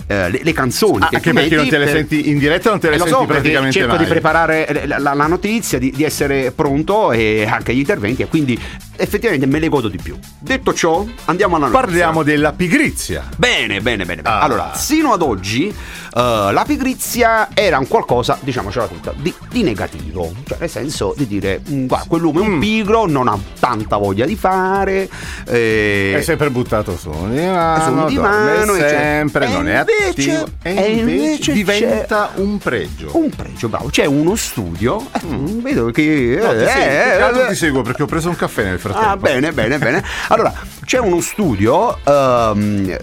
eh, 0.07 0.31
le, 0.31 0.41
le 0.45 0.53
canzoni. 0.53 1.03
Ah, 1.03 1.09
che 1.09 1.17
anche 1.17 1.33
perché 1.33 1.57
non 1.57 1.69
te 1.69 1.79
le 1.79 1.85
per- 1.87 1.95
senti 1.97 2.29
in 2.31 2.39
diretta, 2.39 2.71
non 2.71 2.79
te 2.79 2.89
le 2.91 2.95
Eh, 2.95 2.99
lo 2.99 3.05
senti 3.07 3.21
so, 3.21 3.27
praticamente 3.27 3.73
cerco 3.81 3.95
mai. 3.97 4.05
di 4.05 4.11
preparare 4.11 4.83
la, 4.87 4.99
la- 4.99 5.15
la 5.15 5.27
notizia, 5.27 5.79
di, 5.81 5.91
di 5.91 6.05
essere 6.05 6.53
pronto 6.53 7.11
e 7.11 7.45
anche 7.51 7.75
gli 7.75 7.81
interventi 7.81 8.23
e 8.23 8.29
quindi 8.29 8.57
effettivamente 8.99 9.47
me 9.47 9.59
le 9.59 9.69
godo 9.69 9.89
di 9.89 9.99
più. 10.01 10.17
Detto 10.39 10.73
ciò, 10.73 11.05
andiamo 11.25 11.57
alla 11.57 11.67
notizia. 11.67 11.85
Parliamo 11.85 12.23
della 12.23 12.53
pigrizia. 12.53 13.25
Bene, 13.37 13.81
bene, 13.81 14.05
bene. 14.05 14.23
bene. 14.23 14.37
Ah. 14.37 14.41
Allora, 14.43 14.71
sino 14.75 15.13
ad 15.13 15.21
oggi 15.23 15.67
eh, 15.69 15.75
la 16.15 16.65
pigrizia 16.67 17.49
era 17.53 17.79
un 17.79 17.89
qualcosa, 17.89 18.36
diciamocela 18.41 18.87
tutta, 18.87 19.13
di, 19.17 19.33
di 19.51 19.63
negativo. 19.63 20.33
Cioè, 20.47 20.59
nel 20.61 20.71
senso 20.71 21.15
di 21.17 21.27
dire, 21.27 21.61
mm, 21.69 21.87
guarda, 21.87 22.07
quell'uomo 22.09 22.41
è 22.41 22.43
un 22.43 22.57
Mm. 22.57 22.61
pigro, 22.61 23.07
non 23.07 23.29
ha 23.29 23.39
tanta 23.59 23.97
voglia 23.97 24.25
di 24.27 24.37
fare. 24.37 25.09
eh, 25.49 26.15
È 26.19 26.23
sempre 26.23 26.51
buttato 26.51 26.97
su 26.97 27.11
un 27.11 27.35
divano, 27.35 27.85
Su 27.85 27.91
dorme 27.95 28.09
divano, 28.09 28.75
e 28.75 28.79
c'è- 28.79 28.89
sempre, 28.89 29.49
non 29.49 29.69
è 29.69 29.79
invece- 29.81 30.31
attivo. 30.33 30.47
E 30.63 30.71
invece, 30.73 31.53
invece 31.53 31.53
diventa 31.53 32.31
un 32.37 32.59
pregio. 32.59 33.11
un 33.17 33.31
pregio, 33.31 33.69
bravo. 33.69 33.89
C'è 33.89 34.05
uno 34.05 34.35
studio. 34.37 35.01
eh, 35.13 35.21
Vedo 35.67 35.91
che. 35.91 36.39
No, 36.41 36.51
ti 36.51 36.57
eh, 36.63 36.67
seguo, 36.69 37.41
eh, 37.41 37.45
eh, 37.45 37.49
ti 37.49 37.55
seguo 37.55 37.83
perché 37.83 38.03
ho 38.03 38.07
preso 38.07 38.29
un 38.29 38.37
caffè 38.37 38.65
nel 38.65 38.79
frattempo. 38.79 39.09
Ah, 39.09 39.17
bene, 39.17 39.53
bene, 39.53 39.79
bene. 39.79 40.03
Allora, 40.29 40.53
c'è 40.85 40.99
uno 40.99 41.21
studio. 41.21 41.99
ehm, 42.05 42.97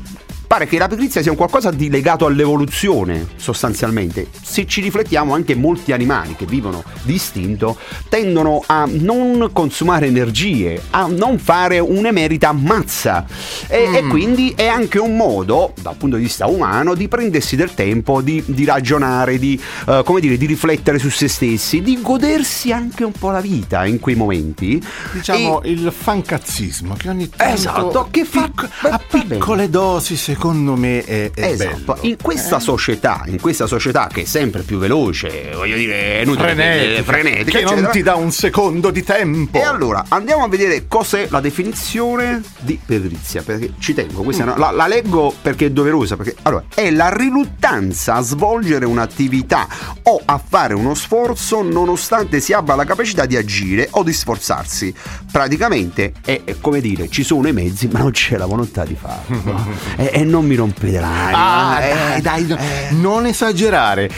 Pare 0.53 0.67
che 0.67 0.77
la 0.77 0.87
pigrizia 0.87 1.23
sia 1.23 1.31
un 1.31 1.37
qualcosa 1.37 1.71
di 1.71 1.89
legato 1.89 2.27
all'evoluzione, 2.27 3.25
sostanzialmente. 3.37 4.27
Se 4.39 4.67
ci 4.67 4.81
riflettiamo, 4.81 5.33
anche 5.33 5.55
molti 5.55 5.91
animali 5.93 6.35
che 6.35 6.45
vivono 6.45 6.83
distinto 7.01 7.75
tendono 8.07 8.61
a 8.67 8.85
non 8.87 9.49
consumare 9.51 10.05
energie, 10.05 10.79
a 10.91 11.07
non 11.07 11.39
fare 11.39 11.79
un'emerita 11.79 12.51
mazza. 12.51 13.25
E, 13.67 13.87
Mm. 13.87 13.95
e 13.95 14.03
quindi 14.09 14.53
è 14.55 14.67
anche 14.67 14.99
un 14.99 15.15
modo, 15.17 15.73
dal 15.81 15.95
punto 15.95 16.17
di 16.17 16.21
vista 16.21 16.45
umano, 16.45 16.93
di 16.93 17.07
prendersi 17.07 17.55
del 17.55 17.73
tempo, 17.73 18.21
di, 18.21 18.43
di 18.45 18.63
ragionare, 18.63 19.39
di, 19.39 19.59
come 20.05 20.19
dire, 20.19 20.37
di 20.37 20.45
riflettere 20.45 20.99
su 20.99 21.09
se 21.09 21.29
stessi, 21.29 21.81
di 21.81 21.99
godersi 21.99 22.71
anche 22.71 23.03
un 23.03 23.11
po' 23.13 23.31
la 23.31 23.41
vita 23.41 23.87
in 23.87 23.99
quei 23.99 24.13
momenti. 24.13 24.79
Diciamo 25.13 25.63
E- 25.63 25.71
il 25.71 25.91
fancazzismo 25.91 26.93
che 26.93 27.09
ogni 27.09 27.27
tanto 27.27 27.53
Esatto, 27.55 28.07
che 28.11 28.23
fa- 28.23 28.51
va- 28.83 28.89
a 28.91 29.01
piccole 29.09 29.67
dosi 29.67 30.15
secondo 30.15 30.41
me 30.51 31.03
è, 31.03 31.31
è 31.33 31.45
Esatto, 31.45 31.93
bello. 31.93 31.97
in 32.01 32.17
questa 32.21 32.59
società, 32.59 33.23
in 33.27 33.39
questa 33.39 33.65
società 33.67 34.07
che 34.11 34.21
è 34.21 34.25
sempre 34.25 34.63
più 34.63 34.77
veloce, 34.77 35.51
voglio 35.53 35.75
dire, 35.77 36.19
è 36.19 36.21
inutile 36.23 36.53
frenetica, 36.53 36.95
che- 36.95 37.03
frenetica, 37.03 37.57
che 37.59 37.63
non 37.63 37.73
eccetera. 37.73 37.91
ti 37.91 38.01
dà 38.03 38.15
un 38.15 38.31
secondo 38.31 38.91
di 38.91 39.03
tempo. 39.03 39.57
E 39.57 39.61
allora 39.61 40.03
andiamo 40.09 40.43
a 40.43 40.47
vedere 40.49 40.85
cos'è 40.87 41.27
la 41.29 41.39
definizione 41.39 42.41
di 42.59 42.79
pigrizia, 42.83 43.41
perché 43.43 43.73
ci 43.79 43.93
tengo, 43.93 44.21
questa 44.23 44.43
è 44.43 44.45
una- 44.47 44.57
la, 44.57 44.71
la 44.71 44.87
leggo 44.87 45.33
perché 45.41 45.67
è 45.67 45.71
doverosa, 45.71 46.15
perché 46.15 46.35
allora 46.43 46.63
è 46.73 46.89
la 46.91 47.09
riluttanza 47.15 48.15
a 48.15 48.21
svolgere 48.21 48.85
un'attività 48.85 49.67
o 50.03 50.21
a 50.25 50.41
fare 50.45 50.73
uno 50.73 50.93
sforzo 50.93 51.61
nonostante 51.61 52.39
si 52.39 52.53
abbia 52.53 52.75
la 52.75 52.85
capacità 52.85 53.25
di 53.25 53.35
agire 53.37 53.87
o 53.91 54.03
di 54.03 54.11
sforzarsi. 54.13 54.93
Praticamente 55.31 56.13
è, 56.23 56.41
è 56.43 56.55
come 56.61 56.79
dire, 56.79 57.09
ci 57.09 57.23
sono 57.23 57.47
i 57.47 57.53
mezzi 57.53 57.87
ma 57.87 57.99
non 57.99 58.11
c'è 58.11 58.37
la 58.37 58.45
volontà 58.45 58.83
di 58.85 58.95
farlo. 58.99 59.71
e, 59.97 60.22
e 60.23 60.25
non 60.25 60.45
mi 60.45 60.55
rompete 60.55 60.99
l'anima. 60.99 61.75
Ah, 61.75 61.81
eh, 61.81 62.21
dai, 62.21 62.47
dai, 62.47 62.57
eh. 62.57 62.93
non 62.93 63.25
esagerare. 63.25 64.09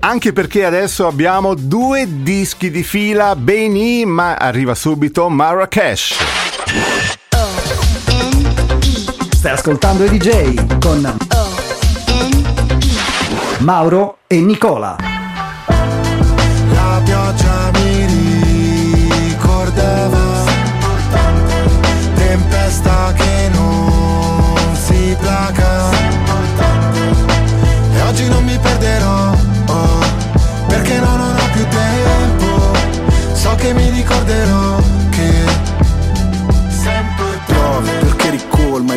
Anche 0.00 0.32
perché 0.32 0.64
adesso 0.64 1.06
abbiamo 1.06 1.54
due 1.54 2.06
dischi 2.22 2.70
di 2.70 2.82
fila, 2.82 3.34
Beni, 3.34 4.04
ma 4.04 4.34
arriva 4.34 4.74
subito 4.74 5.28
Marrakesh. 5.28 6.16
Stai 9.30 9.52
ascoltando 9.52 10.04
i 10.04 10.10
DJ 10.10 10.78
con 10.78 11.16
Mauro 13.58 14.18
e 14.26 14.40
Nicola. 14.40 14.96
La 16.72 17.00
pioggia 17.04 17.70
mi 17.74 18.06
ricordava 19.28 20.44
Tempesta 22.14 23.12
che 23.16 23.50
non 23.52 24.74
si 24.74 25.16
placa 25.18 25.45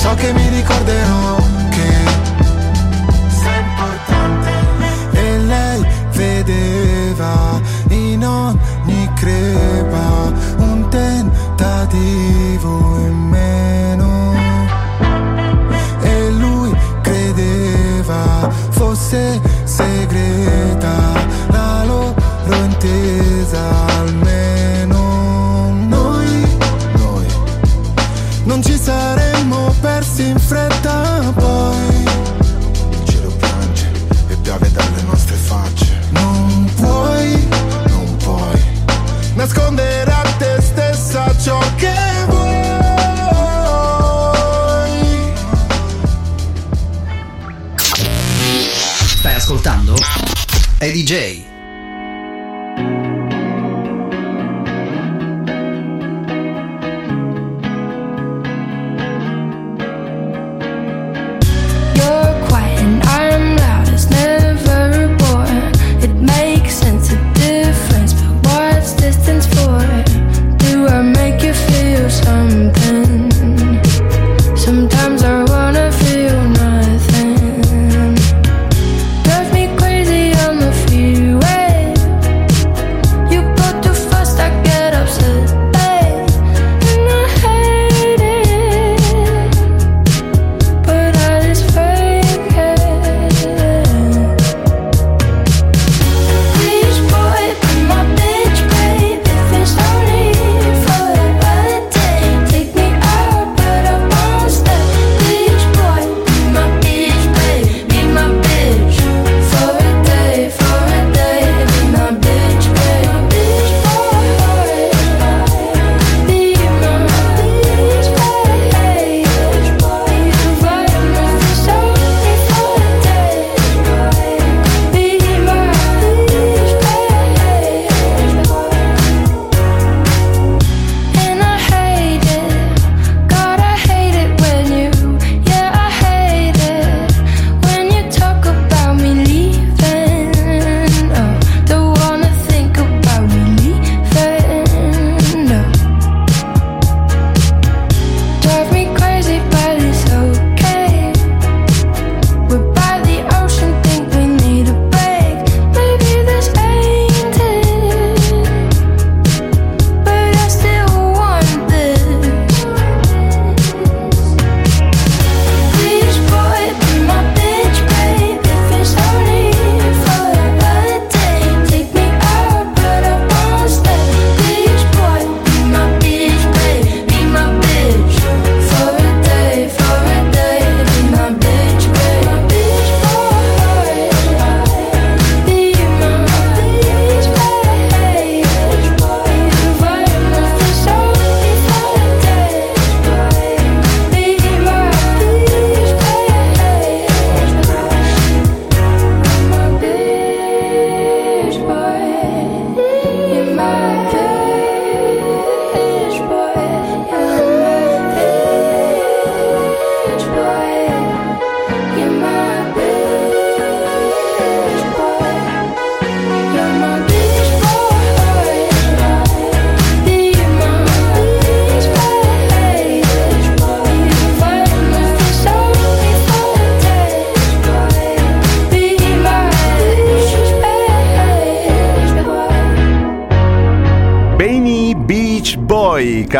So 0.00 0.14
che 0.14 0.32
mi 0.32 0.48
ricorderò 0.48 1.39
Eddie 50.82 51.04
J. 51.04 51.39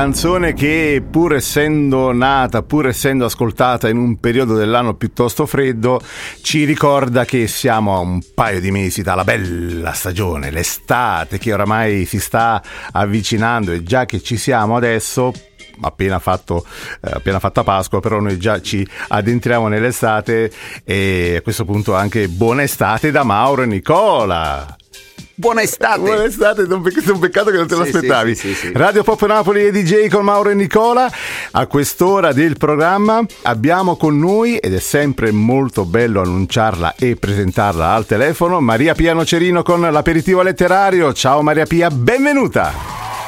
canzone 0.01 0.55
che 0.55 1.03
pur 1.11 1.35
essendo 1.35 2.11
nata, 2.11 2.63
pur 2.63 2.87
essendo 2.87 3.27
ascoltata 3.27 3.87
in 3.87 3.99
un 3.99 4.19
periodo 4.19 4.55
dell'anno 4.55 4.95
piuttosto 4.95 5.45
freddo, 5.45 6.01
ci 6.41 6.65
ricorda 6.65 7.27
che 7.27 7.47
siamo 7.47 7.95
a 7.95 7.99
un 7.99 8.19
paio 8.33 8.61
di 8.61 8.71
mesi 8.71 9.03
dalla 9.03 9.25
bella 9.25 9.93
stagione, 9.93 10.51
l'estate 10.51 11.37
che 11.37 11.53
oramai 11.53 12.07
si 12.07 12.19
sta 12.19 12.63
avvicinando 12.93 13.73
e 13.73 13.83
già 13.83 14.07
che 14.07 14.23
ci 14.23 14.39
siamo 14.39 14.75
adesso 14.75 15.35
appena, 15.83 16.19
fatto, 16.19 16.65
eh, 17.03 17.11
appena 17.13 17.39
fatta 17.39 17.63
Pasqua, 17.63 18.01
però 18.01 18.21
noi 18.21 18.39
già 18.39 18.59
ci 18.63 18.87
addentriamo 19.09 19.69
nell'estate 19.69 20.51
e 20.83 21.35
a 21.37 21.43
questo 21.43 21.67
punto 21.67 21.95
anche 21.95 22.27
buona 22.29 22.63
estate 22.63 23.11
da 23.11 23.23
Mauro 23.23 23.65
e 23.65 23.67
Nicola. 23.67 24.79
Buona 25.41 25.63
estate! 25.63 26.01
Buona 26.01 26.25
estate, 26.25 26.65
è 26.65 26.71
un, 26.71 26.83
peccato 26.83 27.51
che 27.51 27.57
non 27.57 27.67
te 27.67 27.75
Sì, 27.75 27.85
sì, 27.85 27.97
aspettavi. 27.97 28.35
sì, 28.35 28.49
sì, 28.49 28.55
sì. 28.67 28.73
Radio 28.75 29.03
Pop 29.03 29.25
Napoli 29.25 29.65
e 29.65 29.73
DJ 29.73 30.09
con 30.09 30.23
Mauro 30.23 30.51
e 30.51 30.55
Nicola. 30.55 31.11
A 31.53 31.67
quest'ora 31.67 32.35
del 32.35 32.59
programma 32.59 33.25
abbiamo 33.45 33.97
con 33.97 34.19
noi, 34.19 34.59
ed 34.59 34.75
è 34.75 34.79
sempre 34.81 35.31
molto 35.31 35.87
bello 35.87 36.21
annunciarla 36.21 36.95
e 36.99 37.17
presentarla 37.17 37.91
al 37.95 38.05
telefono, 38.05 38.61
Maria 38.61 38.95
Pia 38.95 39.15
Nocerino 39.15 39.63
con 39.63 39.81
l'aperitivo 39.81 40.43
letterario. 40.43 41.15
Ciao 41.15 41.41
Maria 41.41 41.65
Pia, 41.65 41.89
benvenuta! 41.89 43.20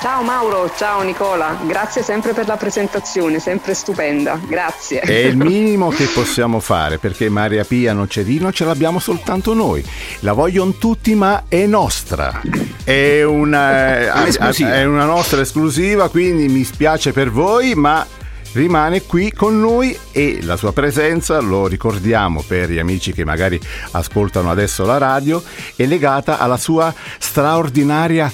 Ciao 0.00 0.22
Mauro, 0.22 0.70
ciao 0.76 1.02
Nicola, 1.02 1.58
grazie 1.66 2.02
sempre 2.02 2.34
per 2.34 2.46
la 2.46 2.56
presentazione, 2.56 3.38
sempre 3.38 3.72
stupenda, 3.72 4.38
grazie. 4.46 5.00
È 5.00 5.12
il 5.12 5.36
minimo 5.38 5.88
che 5.88 6.04
possiamo 6.06 6.60
fare 6.60 6.98
perché 6.98 7.30
Maria 7.30 7.64
Pia 7.64 7.94
Nocerino 7.94 8.52
ce 8.52 8.64
l'abbiamo 8.64 8.98
soltanto 8.98 9.54
noi. 9.54 9.82
La 10.20 10.32
vogliono 10.32 10.72
tutti, 10.72 11.14
ma 11.14 11.44
è 11.48 11.64
nostra. 11.66 12.42
È 12.84 13.22
una, 13.22 14.24
è 14.26 14.84
una 14.84 15.06
nostra 15.06 15.40
esclusiva, 15.40 16.10
quindi 16.10 16.48
mi 16.48 16.64
spiace 16.64 17.12
per 17.12 17.30
voi, 17.30 17.74
ma 17.74 18.06
rimane 18.54 19.02
qui 19.02 19.32
con 19.32 19.58
noi 19.58 19.96
e 20.12 20.38
la 20.42 20.56
sua 20.56 20.72
presenza, 20.72 21.40
lo 21.40 21.66
ricordiamo 21.66 22.44
per 22.46 22.70
gli 22.70 22.78
amici 22.78 23.12
che 23.12 23.24
magari 23.24 23.60
ascoltano 23.92 24.50
adesso 24.50 24.84
la 24.84 24.98
radio, 24.98 25.42
è 25.76 25.86
legata 25.86 26.38
alla 26.38 26.56
sua 26.56 26.92
straordinaria 27.18 28.30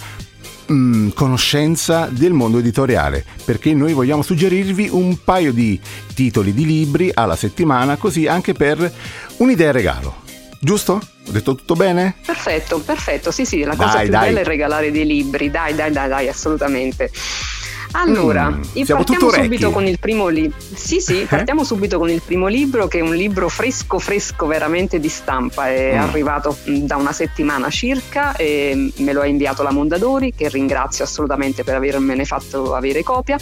mm, 0.72 1.10
conoscenza 1.10 2.08
del 2.10 2.32
mondo 2.32 2.58
editoriale, 2.58 3.24
perché 3.44 3.74
noi 3.74 3.92
vogliamo 3.92 4.22
suggerirvi 4.22 4.88
un 4.90 5.22
paio 5.24 5.52
di 5.52 5.78
titoli 6.14 6.52
di 6.52 6.64
libri 6.66 7.10
alla 7.12 7.36
settimana, 7.36 7.96
così 7.96 8.26
anche 8.26 8.52
per 8.52 8.92
un'idea 9.38 9.72
regalo. 9.72 10.16
Giusto? 10.58 10.92
Ho 10.92 11.32
detto 11.32 11.54
tutto 11.54 11.74
bene? 11.74 12.16
Perfetto, 12.24 12.80
perfetto, 12.80 13.30
sì 13.30 13.44
sì, 13.46 13.62
la 13.62 13.76
cosa 13.76 13.92
Dai, 13.92 14.02
più 14.02 14.10
dai. 14.10 14.26
bella 14.28 14.40
è 14.40 14.44
regalare 14.44 14.90
dei 14.90 15.06
libri, 15.06 15.50
dai 15.50 15.74
dai 15.74 15.90
dai 15.90 16.08
dai, 16.08 16.28
assolutamente. 16.28 17.10
Allora, 17.92 18.50
Mm, 18.50 18.62
partiamo 18.86 19.30
subito 19.30 19.70
con 19.70 19.86
il 19.86 19.98
primo 19.98 20.28
libro. 20.28 20.56
Sì, 20.74 21.00
sì, 21.00 21.26
partiamo 21.28 21.64
subito 21.64 21.98
con 21.98 22.08
il 22.08 22.22
primo 22.24 22.46
libro 22.46 22.86
che 22.88 22.98
è 22.98 23.02
un 23.02 23.14
libro 23.14 23.48
fresco 23.48 23.98
fresco 23.98 24.46
veramente 24.46 25.00
di 25.00 25.08
stampa, 25.08 25.68
è 25.68 25.94
Mm. 25.96 25.98
arrivato 26.00 26.56
mh, 26.64 26.76
da 26.86 26.96
una 26.96 27.12
settimana 27.12 27.68
circa 27.68 28.36
e 28.36 28.92
me 28.96 29.12
lo 29.12 29.20
ha 29.22 29.26
inviato 29.26 29.62
la 29.62 29.72
Mondadori 29.72 30.32
che 30.36 30.48
ringrazio 30.48 31.04
assolutamente 31.04 31.64
per 31.64 31.74
avermene 31.74 32.24
fatto 32.24 32.74
avere 32.74 33.02
copia. 33.02 33.36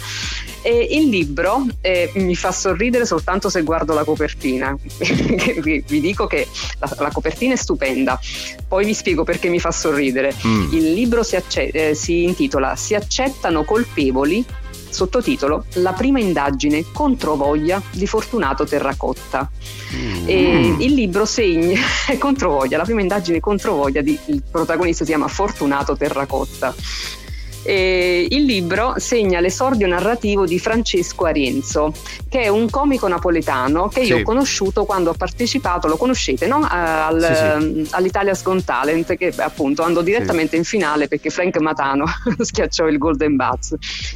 E 0.61 0.87
il 0.91 1.07
libro 1.09 1.65
eh, 1.81 2.11
mi 2.15 2.35
fa 2.35 2.51
sorridere 2.51 3.05
soltanto 3.05 3.49
se 3.49 3.61
guardo 3.61 3.93
la 3.93 4.03
copertina. 4.03 4.75
vi 5.61 5.83
vi 5.87 5.99
dico 6.01 6.27
che 6.27 6.47
la, 6.79 6.95
la 6.99 7.11
copertina 7.11 7.53
è 7.53 7.57
stupenda, 7.57 8.19
poi 8.67 8.83
vi 8.85 8.93
spiego 8.93 9.23
perché 9.23 9.47
mi 9.49 9.59
fa 9.59 9.71
sorridere. 9.71 10.33
Mm. 10.45 10.73
Il 10.73 10.93
libro 10.93 11.23
si, 11.23 11.35
acce- 11.35 11.69
eh, 11.71 11.93
si 11.95 12.23
intitola 12.23 12.75
Si 12.75 12.93
accettano 12.95 13.63
colpevoli, 13.63 14.38
sottotitolo 14.89 15.65
La 15.75 15.93
prima 15.93 16.19
indagine 16.19 16.85
contro 16.91 17.35
voglia 17.35 17.81
di 17.91 18.07
Fortunato 18.07 18.65
Terracotta. 18.65 19.49
E 20.25 20.75
il 20.79 20.93
libro 20.93 21.25
segna 21.25 21.79
contro 22.19 22.51
voglia, 22.51 22.77
la 22.77 22.83
prima 22.83 23.01
indagine 23.01 23.39
contro 23.39 23.75
voglia 23.75 24.01
di, 24.01 24.17
il 24.25 24.43
protagonista 24.49 25.03
si 25.03 25.11
chiama 25.11 25.27
Fortunato 25.27 25.95
Terracotta. 25.95 26.73
E 27.63 28.25
il 28.29 28.43
libro 28.45 28.93
segna 28.97 29.39
l'esordio 29.39 29.85
narrativo 29.87 30.45
di 30.45 30.57
Francesco 30.59 31.25
Arienzo, 31.25 31.93
che 32.29 32.41
è 32.41 32.47
un 32.47 32.69
comico 32.69 33.07
napoletano 33.07 33.87
che 33.89 33.99
io 34.01 34.05
Sì. 34.05 34.21
ho 34.21 34.23
conosciuto 34.23 34.85
quando 34.85 35.11
ho 35.11 35.13
partecipato, 35.13 35.87
lo 35.87 35.97
conoscete, 35.97 36.47
no? 36.47 36.65
Al- 36.69 37.59
Sì, 37.59 37.87
all'Italia's 37.91 38.41
Got 38.43 38.63
Talent, 38.63 39.15
che 39.17 39.33
appunto 39.37 39.83
andò 39.83 40.01
direttamente 40.01 40.55
in 40.55 40.63
finale 40.63 41.07
perché 41.07 41.29
Frank 41.29 41.57
Matano 41.59 42.05
schiacciò 42.39 42.87
il 42.87 42.97
Golden 42.97 43.35
Buzz. 43.35 43.73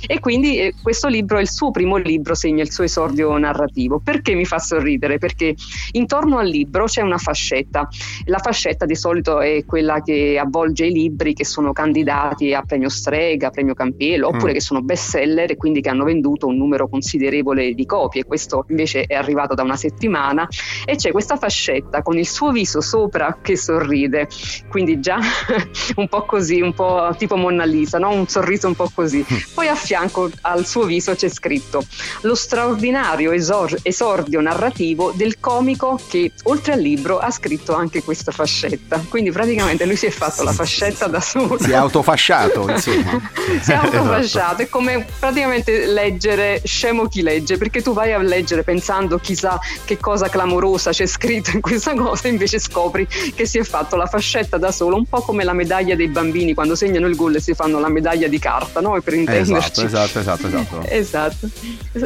E 0.08 0.20
quindi 0.20 0.58
eh, 0.60 0.74
questo 0.82 1.08
libro 1.08 1.38
è 1.38 1.42
il 1.42 1.50
suo 1.50 1.72
primo 1.72 1.98
libro, 1.98 2.36
segna 2.36 2.64
il 2.64 2.72
suo 2.72 2.84
esordio 2.86 3.38
narrativo. 3.38 4.00
Perché 4.04 4.34
mi 4.36 4.46
fa 4.46 4.60
sorridere? 4.60 5.18
Perché 5.18 5.54
intorno 5.92 6.38
al 6.38 6.48
libro 6.48 6.86
c'è 6.86 7.02
una 7.02 7.18
fascetta. 7.18 7.88
La 8.26 8.40
fascetta 8.40 8.86
di 8.86 8.96
solito 8.96 9.40
è 9.42 9.64
quella 9.66 10.02
che 10.02 10.38
avvolge 10.40 10.86
i 10.86 10.92
libri 10.92 11.34
che 11.34 11.46
sono 11.46 11.74
candidati 11.74 12.54
a 12.54 12.62
premio 12.62 12.90
Strega, 12.90 13.32
premio 13.38 13.74
Campiello, 13.74 14.28
oppure 14.28 14.52
Mm. 14.52 14.56
che 14.56 14.62
sono 14.62 14.82
bestseller 14.82 15.52
e 15.52 15.58
quindi 15.58 15.82
che 15.82 15.90
hanno 15.90 16.04
venduto 16.04 16.48
un 16.48 16.58
numero 16.58 16.88
considerevole 16.88 17.74
di 17.74 17.86
copie. 17.86 18.24
Questo 18.26 18.66
invece 18.70 19.04
è 19.04 19.14
arrivato 19.16 19.54
da 19.54 19.64
una 19.64 19.76
settimana 19.76 20.48
e 20.86 20.96
c'è 20.96 21.12
questa 21.12 21.38
fascetta 21.38 22.02
con 22.02 22.18
il 22.18 22.28
suo 22.28 22.52
viso 22.52 22.82
sopra 22.82 23.38
che 23.42 23.56
sorride, 23.58 24.28
quindi 24.70 25.00
già 25.00 25.18
un 25.96 26.08
po' 26.08 26.24
così, 26.26 26.62
un 26.62 26.74
po' 26.74 27.14
tipo 27.18 27.36
Monna 27.36 27.66
Lisa, 27.66 27.98
no? 27.98 28.10
un 28.12 28.28
sorriso 28.28 28.68
un 28.68 28.76
po' 28.76 28.90
così. 28.94 29.26
Poi 29.54 29.68
a 29.68 29.76
fianco 29.76 30.30
al 30.42 30.66
suo 30.66 30.84
viso 30.86 31.14
c'è 31.16 31.30
scritto 31.30 31.84
lo 32.22 32.36
straordinario 32.36 33.32
esor- 33.32 33.80
esordio 33.84 34.42
narrativo 34.42 35.12
del 35.16 35.40
comico 35.40 36.00
che 36.10 36.32
oltre 36.44 36.74
al 36.74 36.80
libro 36.80 37.20
ha 37.20 37.32
scritto 37.32 37.74
anche 37.74 38.04
questa 38.04 38.32
fascetta. 38.32 39.04
Quindi 39.10 39.32
praticamente 39.32 39.86
lui 39.86 39.96
si 39.96 40.06
è 40.06 40.10
fatto 40.10 40.44
la 40.44 40.52
fascetta 40.52 41.08
da 41.08 41.20
solo. 41.20 41.58
Si 41.60 41.72
è 41.72 41.76
autofasciato, 41.76 42.70
insomma. 42.70 43.12
si 43.62 43.72
è 43.72 43.76
autofasciato, 43.76 44.62
è 44.64 44.70
come 44.70 45.06
praticamente 45.20 45.86
leggere 45.86 46.62
scemo 46.64 47.08
chi 47.08 47.22
legge, 47.22 47.58
perché 47.58 47.82
tu 47.82 47.94
vai 47.94 48.14
a 48.14 48.18
leggere 48.20 48.64
pensando 48.64 49.18
chissà 49.18 49.60
che 49.86 49.98
cosa 49.98 50.30
clamorosa 50.30 50.92
c'è 50.92 51.06
scritto 51.06 51.52
in 51.52 51.62
questa 51.62 51.94
cosa, 51.94 52.28
invece 52.28 52.60
scopri 52.60 53.08
che 53.36 53.46
si 53.46 53.58
è 53.58 53.64
fatto 53.64 53.96
la 53.96 54.06
fascetta 54.06 54.58
da 54.58 54.72
solo, 54.72 54.96
un 54.96 55.06
po' 55.06 55.22
come 55.22 55.44
la 55.44 55.54
medaglia 55.54 55.96
dei 55.96 56.08
bambini 56.08 56.54
quando 56.54 56.76
segnano 56.76 57.08
il 57.08 57.16
gol 57.16 57.36
e 57.36 57.42
si 57.42 57.54
fanno 57.54 57.80
la 57.80 57.90
medaglia 57.90 58.28
di 58.28 58.40
carta, 58.40 58.82
no? 58.82 59.00
Per 59.02 59.14
intenderci. 59.14 59.86
Esatto, 59.86 60.20
esatto, 60.20 60.20
esatto, 60.20 60.48
esatto. 60.48 60.92
Esatto. 61.04 61.50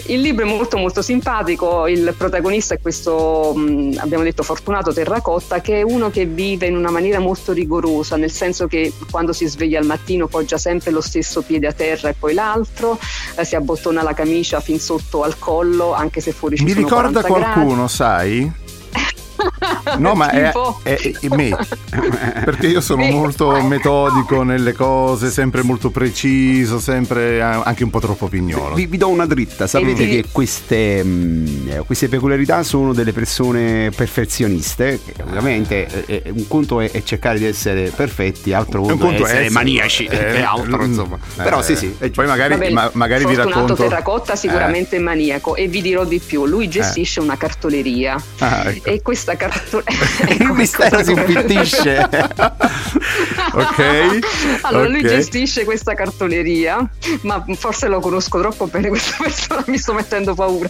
Il 0.08 0.22
libro 0.22 0.46
è 0.46 0.48
molto 0.48 0.78
molto 0.78 1.02
simpatico, 1.02 1.88
il 1.88 2.14
protagonista 2.18 2.74
è 2.74 2.80
questo, 2.80 3.54
mh, 3.56 3.98
abbiamo 4.00 4.24
detto, 4.24 4.44
Fortunato 4.44 4.94
Terracotta, 4.94 5.62
che 5.62 5.80
è 5.80 5.82
uno 5.82 6.10
che 6.10 6.26
vive 6.26 6.68
in 6.68 6.76
una 6.76 6.90
maniera 6.90 7.20
molto 7.20 7.52
rigorosa, 7.52 8.16
nel 8.16 8.32
senso 8.32 8.68
che 8.68 8.92
quando 9.10 9.34
si 9.34 9.46
sveglia 9.46 9.80
al 9.80 9.86
mattino 9.86 10.28
poggia 10.28 10.58
sempre 10.58 10.92
lo 10.92 11.02
stesso 11.08 11.42
piede 11.42 11.66
a 11.66 11.74
terra 11.74 12.10
e 12.10 12.14
poi 12.14 12.36
l'altro, 12.36 13.00
eh, 13.36 13.44
si 13.44 13.56
abbottona 13.56 14.04
la 14.04 14.14
camicia 14.14 14.60
fin 14.60 14.80
sotto 14.80 15.24
al 15.24 15.40
collo, 15.40 15.94
anche 15.96 16.22
se 16.22 16.32
fuori 16.32 16.58
ci 16.58 16.64
Mi 16.64 16.74
ricorda 16.74 17.22
40 17.22 17.22
gradi. 17.22 17.54
qualcuno, 17.54 17.88
sai? 17.88 18.52
No, 20.08 20.14
ma 20.14 20.30
è, 20.30 20.52
è- 20.84 21.12
è 21.22 21.28
me. 21.36 21.56
Perché 22.46 22.68
io 22.68 22.82
sono 22.82 23.04
molto 23.06 23.62
metodico 23.64 24.44
nelle 24.44 24.74
cose, 24.74 25.30
sempre 25.32 25.64
molto 25.64 25.90
preciso, 25.90 26.80
sempre 26.80 27.38
eh, 27.38 27.42
anche 27.42 27.84
un 27.84 27.90
po' 27.90 28.00
troppo 28.00 28.28
pignolo. 28.28 28.76
Vi, 28.76 28.86
vi 28.86 28.98
do 28.98 29.10
una 29.10 29.26
dritta, 29.26 29.68
sapete 29.68 29.94
ti- 30.06 30.08
che 30.10 30.26
queste, 30.32 31.04
mh, 31.04 31.70
eh, 31.70 31.84
queste 31.86 32.08
peculiarità 32.10 32.64
sono 32.64 32.94
delle 32.94 33.14
persone 33.14 33.92
perfezioniste, 33.96 35.00
ovviamente 35.26 36.06
eh, 36.06 36.24
un 36.34 36.48
conto 36.48 36.80
è, 36.80 36.92
è 36.92 37.04
cercare 37.04 37.38
di 37.40 37.46
essere 37.46 37.92
perfetti, 37.96 38.54
altro 38.54 38.82
Un 38.82 38.88
conto, 38.90 39.06
conto 39.06 39.26
è 39.26 39.30
essere 39.30 39.46
è- 39.48 39.50
maniaci, 39.50 40.06
eh, 40.06 40.42
altro 40.42 40.78
mm, 40.84 40.86
insomma. 40.86 41.18
eh, 41.38 41.44
Però 41.44 41.62
sì 41.62 41.76
sì. 41.76 41.88
Poi 42.14 42.26
magari, 42.28 42.54
Vabbè, 42.54 42.70
ma- 42.72 42.90
magari 42.94 43.26
vi 43.26 43.34
Fortunato 43.34 43.60
racconto. 43.62 43.84
Terracotta 43.84 44.36
sicuramente 44.36 44.96
è 44.96 45.00
maniaco 45.00 45.56
e 45.56 45.68
vi 45.68 45.82
dirò 45.82 46.04
di 46.06 46.20
più, 46.20 46.46
lui 46.46 46.68
gestisce 46.70 47.20
una 47.20 47.38
cartoleria 47.38 48.22
Ah, 48.40 48.70
ecco. 48.70 48.90
e 48.90 49.02
questa 49.02 49.36
cartoleria 49.36 49.77
Il 50.40 50.52
mistero 50.52 51.04
si 51.04 51.12
infittisce. 51.12 52.10
Ok, 53.54 54.20
allora 54.62 54.88
lui 54.88 55.00
ok. 55.00 55.08
gestisce 55.08 55.64
questa 55.64 55.94
cartoleria 55.94 56.78
ma 57.22 57.44
forse 57.56 57.88
lo 57.88 58.00
conosco 58.00 58.40
troppo 58.40 58.68
bene 58.68 58.90
questa 58.90 59.16
persona 59.20 59.64
mi 59.68 59.78
sto 59.78 59.94
mettendo 59.94 60.36
paura 60.36 60.70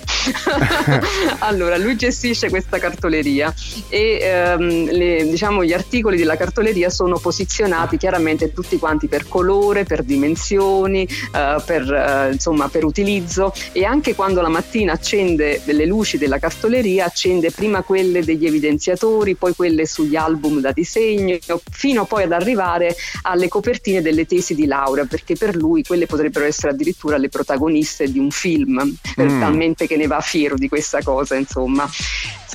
allora 1.39 1.75
lui 1.77 1.95
gestisce 1.95 2.49
questa 2.49 2.79
cartoleria 2.79 3.53
e 3.89 4.19
ehm, 4.21 4.89
le- 4.91 5.27
diciamo 5.29 5.63
gli 5.63 5.73
articoli 5.73 6.17
della 6.17 6.37
cartoleria 6.37 6.89
sono 6.89 7.17
posizionati 7.17 7.97
chiaramente 7.97 8.53
tutti 8.53 8.77
quanti 8.77 9.07
per 9.07 9.27
colore 9.27 9.83
per 9.83 10.03
dimensioni 10.03 11.03
eh, 11.03 11.55
per, 11.65 11.91
eh, 11.91 12.31
insomma 12.31 12.69
per 12.69 12.85
utilizzo 12.85 13.53
e 13.71 13.83
anche 13.83 14.15
quando 14.15 14.41
la 14.41 14.49
mattina 14.49 14.93
accende 14.93 15.61
le 15.65 15.85
luci 15.85 16.17
della 16.17 16.39
cartoleria 16.39 17.05
accende 17.05 17.51
prima 17.51 17.81
quelle 17.81 18.23
degli 18.23 18.45
evidenziatori 18.87 19.35
poi 19.35 19.53
quelle 19.55 19.85
sugli 19.85 20.15
album 20.15 20.59
da 20.61 20.71
disegno 20.71 21.37
fino 21.69 22.05
poi 22.05 22.23
ad 22.23 22.31
arrivare 22.31 22.95
alle 23.23 23.47
copertine 23.49 24.01
delle 24.01 24.25
tesi 24.25 24.55
di 24.55 24.65
laurea, 24.65 25.05
perché 25.05 25.35
per 25.35 25.55
lui 25.55 25.83
quelle 25.83 26.05
potrebbero 26.05 26.45
essere 26.45 26.71
addirittura 26.71 27.17
le 27.17 27.29
protagoniste 27.29 28.09
di 28.09 28.19
un 28.19 28.31
film, 28.31 28.95
Mm. 29.19 29.39
talmente 29.39 29.87
che 29.87 29.97
ne 29.97 30.07
va 30.07 30.21
fiero 30.21 30.55
di 30.55 30.69
questa 30.69 31.01
cosa, 31.01 31.35
insomma. 31.35 31.89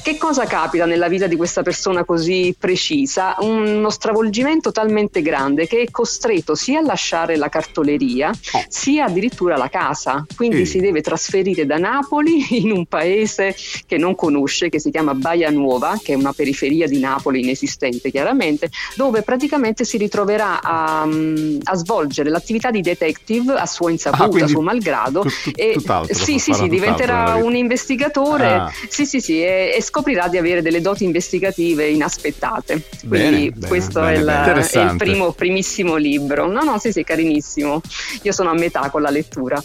Che 0.02 0.18
cosa 0.18 0.46
capita 0.46 0.84
nella 0.84 1.06
vita 1.06 1.28
di 1.28 1.36
questa 1.36 1.62
persona 1.62 2.04
così 2.04 2.52
precisa? 2.58 3.36
Uno 3.38 3.88
stravolgimento 3.88 4.72
talmente 4.72 5.22
grande 5.22 5.68
che 5.68 5.82
è 5.82 5.90
costretto 5.92 6.56
sia 6.56 6.80
a 6.80 6.82
lasciare 6.82 7.36
la 7.36 7.48
cartoleria, 7.48 8.32
sia 8.66 9.04
addirittura 9.04 9.56
la 9.56 9.68
casa. 9.68 10.26
Quindi 10.34 10.62
Eh. 10.62 10.64
si 10.66 10.80
deve 10.80 11.02
trasferire 11.02 11.66
da 11.66 11.78
Napoli 11.78 12.44
in 12.62 12.72
un 12.72 12.86
paese 12.86 13.54
che 13.86 13.96
non 13.96 14.16
conosce, 14.16 14.68
che 14.70 14.80
si 14.80 14.90
chiama 14.90 15.14
Baia 15.14 15.50
Nuova, 15.50 15.96
che 16.02 16.14
è 16.14 16.16
una 16.16 16.32
periferia 16.32 16.88
di 16.88 16.98
Napoli 16.98 17.40
inesistente 17.40 18.10
chiaramente, 18.10 18.70
dove 18.96 19.22
praticamente 19.22 19.84
si 19.84 19.98
ritroverà 19.98 20.60
a, 20.62 21.06
mm, 21.06 21.60
a 21.62 21.76
svolgere 21.76 22.28
l'attività 22.28 22.72
di 22.72 22.80
detective 22.80 23.52
a 23.54 23.66
sua 23.66 23.92
insaputa, 23.92 24.44
a 24.46 24.48
suo 24.48 24.62
malgrado. 24.62 25.20
tu- 25.20 25.28
tu- 25.44 25.50
e, 25.54 25.76
sì, 26.10 26.40
sì, 26.40 26.52
sì, 26.54 26.68
diventerà 26.68 27.36
un 27.36 27.54
investigatore. 27.54 28.46
Ah. 28.52 28.72
Sì, 28.88 29.06
sì, 29.06 29.20
sì, 29.20 29.40
e, 29.40 29.74
e 29.76 29.80
scoprirà 29.92 30.26
di 30.28 30.38
avere 30.38 30.62
delle 30.62 30.80
doti 30.80 31.04
investigative 31.04 31.86
inaspettate. 31.86 32.82
Quindi 33.06 33.50
Bene, 33.50 33.68
questo 33.68 34.00
bene, 34.00 34.14
è, 34.14 34.18
il, 34.18 34.66
è 34.66 34.78
il 34.78 34.96
primo, 34.96 35.32
primissimo 35.32 35.96
libro. 35.96 36.50
No, 36.50 36.62
no, 36.62 36.78
sì, 36.78 36.92
sì, 36.92 37.04
carinissimo. 37.04 37.82
Io 38.22 38.32
sono 38.32 38.48
a 38.48 38.54
metà 38.54 38.88
con 38.88 39.02
la 39.02 39.10
lettura. 39.10 39.62